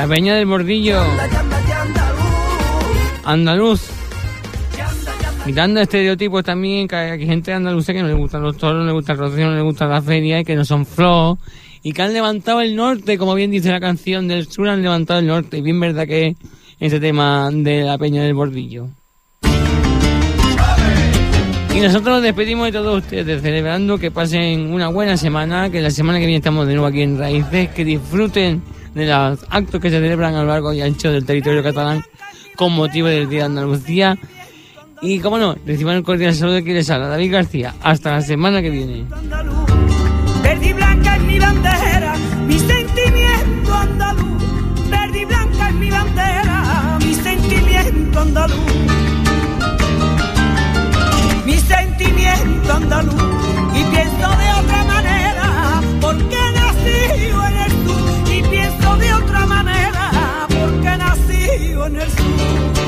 La 0.00 0.08
Peña 0.08 0.34
del 0.34 0.46
Bordillo, 0.46 0.98
andaluz. 3.22 3.82
Quitando 5.44 5.78
estereotipos 5.78 6.42
también, 6.42 6.88
que 6.88 6.96
hay 6.96 7.26
gente 7.26 7.52
andaluza 7.52 7.92
que 7.92 8.00
no 8.00 8.08
le 8.08 8.14
gustan 8.14 8.40
los 8.40 8.56
toros, 8.56 8.80
no 8.80 8.86
le 8.86 8.92
gusta 8.92 9.12
el 9.12 9.18
rocío, 9.18 9.50
no 9.50 9.56
le 9.56 9.60
gusta 9.60 9.86
la 9.86 10.00
feria 10.00 10.40
y 10.40 10.44
que 10.46 10.56
no 10.56 10.64
son 10.64 10.86
flow. 10.86 11.36
Y 11.82 11.92
que 11.92 12.00
han 12.00 12.14
levantado 12.14 12.62
el 12.62 12.76
norte, 12.76 13.18
como 13.18 13.34
bien 13.34 13.50
dice 13.50 13.70
la 13.70 13.78
canción 13.78 14.26
del 14.26 14.50
sur, 14.50 14.70
han 14.70 14.80
levantado 14.80 15.20
el 15.20 15.26
norte. 15.26 15.58
Y 15.58 15.60
bien 15.60 15.78
verdad 15.78 16.06
que 16.06 16.28
es 16.28 16.36
ese 16.80 16.98
tema 16.98 17.50
de 17.52 17.82
la 17.82 17.98
Peña 17.98 18.22
del 18.22 18.32
Bordillo. 18.32 18.88
Y 21.74 21.78
nosotros 21.78 22.06
nos 22.06 22.22
despedimos 22.22 22.64
de 22.68 22.72
todos 22.72 23.02
ustedes, 23.02 23.42
celebrando 23.42 23.98
que 23.98 24.10
pasen 24.10 24.72
una 24.72 24.88
buena 24.88 25.18
semana, 25.18 25.68
que 25.68 25.82
la 25.82 25.90
semana 25.90 26.18
que 26.18 26.24
viene 26.24 26.38
estamos 26.38 26.66
de 26.66 26.72
nuevo 26.72 26.86
aquí 26.86 27.02
en 27.02 27.18
Raíces, 27.18 27.68
que 27.68 27.84
disfruten 27.84 28.62
de 28.94 29.06
los 29.06 29.44
actos 29.50 29.80
que 29.80 29.90
se 29.90 29.96
celebran 29.96 30.34
a 30.34 30.42
lo 30.42 30.48
largo 30.48 30.72
y 30.72 30.80
ancho 30.80 31.10
del 31.10 31.24
territorio 31.24 31.62
catalán 31.62 32.02
con 32.56 32.72
motivo 32.72 33.08
del 33.08 33.28
Día 33.28 33.40
de 33.40 33.46
Andalucía. 33.46 34.18
Y 35.02 35.20
como 35.20 35.38
no, 35.38 35.56
reciban 35.64 35.96
el 35.96 36.02
cordial 36.02 36.34
saludo 36.34 36.56
de 36.56 36.64
quien 36.64 36.76
les 36.76 36.90
habla, 36.90 37.08
David 37.08 37.32
García. 37.32 37.74
Hasta 37.82 38.12
la 38.12 38.20
semana 38.20 38.60
que 38.60 38.70
viene. 38.70 39.06
Andaluz. 48.20 48.56
Mi 51.46 51.58
sentimiento 51.58 52.72
andaluz. 52.72 53.39
Nací 61.88 61.96
en 61.96 62.00
el 62.00 62.10
sur. 62.10 62.79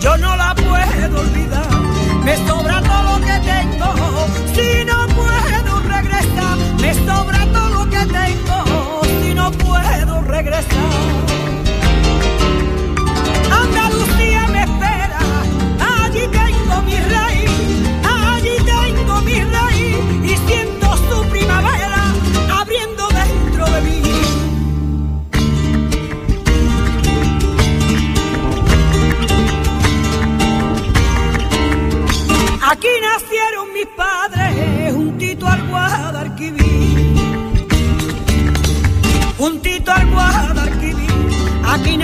Yo 0.00 0.16
no 0.16 0.36
la 0.36 0.54
puedo 0.54 1.20
olvidar, 1.20 1.68
me 2.24 2.36
sobra 2.46 2.80
todo 2.82 3.02
lo 3.02 3.24
que 3.24 3.40
tengo, 3.40 3.94
si 4.54 4.84
no 4.84 5.06
puedo 5.08 5.80
regresar, 5.80 6.56
me 6.80 6.94
sobra 6.94 7.46
todo 7.52 7.70
lo 7.70 7.90
que 7.90 8.06
tengo, 8.06 9.02
si 9.22 9.34
no 9.34 9.50
puedo 9.52 10.22
regresar. 10.22 11.19
Aquí 41.80 41.96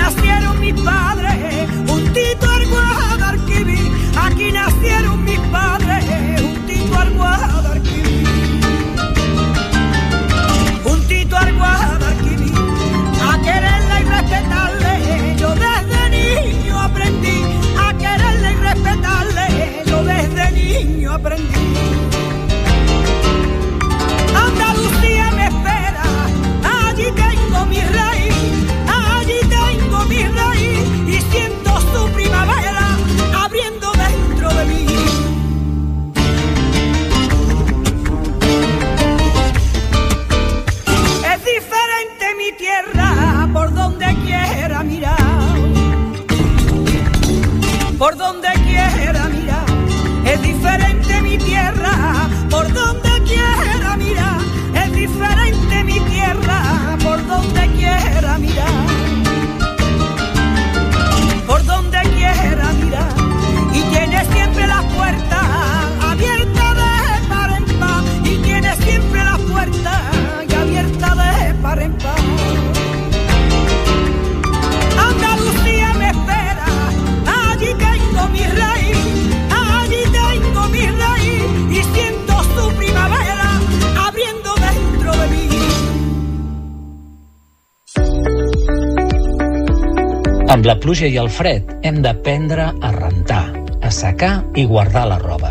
pluja 90.87 91.09
i 91.11 91.17
el 91.19 91.27
fred 91.27 91.67
hem 91.83 91.97
d'aprendre 91.99 92.69
a 92.71 92.89
rentar, 92.95 93.49
a 93.83 93.89
secar 93.91 94.45
i 94.55 94.63
guardar 94.71 95.09
la 95.11 95.17
roba, 95.19 95.49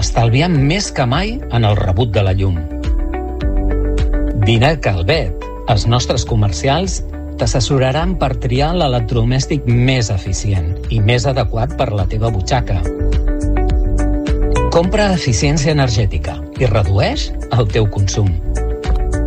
estalviant 0.00 0.54
més 0.70 0.86
que 0.96 1.04
mai 1.04 1.34
en 1.52 1.66
el 1.68 1.76
rebut 1.76 2.08
de 2.14 2.22
la 2.24 2.32
llum. 2.32 2.56
Vine 4.48 4.70
a 4.70 4.78
Calvet. 4.80 5.44
Els 5.68 5.84
nostres 5.84 6.24
comercials 6.24 7.02
t'assessoraran 7.36 8.16
per 8.16 8.30
triar 8.40 8.70
l'electrodomèstic 8.80 9.68
més 9.68 10.08
eficient 10.08 10.72
i 10.88 11.02
més 11.04 11.28
adequat 11.28 11.76
per 11.76 11.90
la 11.92 12.08
teva 12.08 12.32
butxaca. 12.32 12.80
Compra 14.72 15.12
eficiència 15.20 15.76
energètica 15.76 16.40
i 16.56 16.72
redueix 16.72 17.28
el 17.52 17.68
teu 17.76 17.92
consum. 17.92 18.37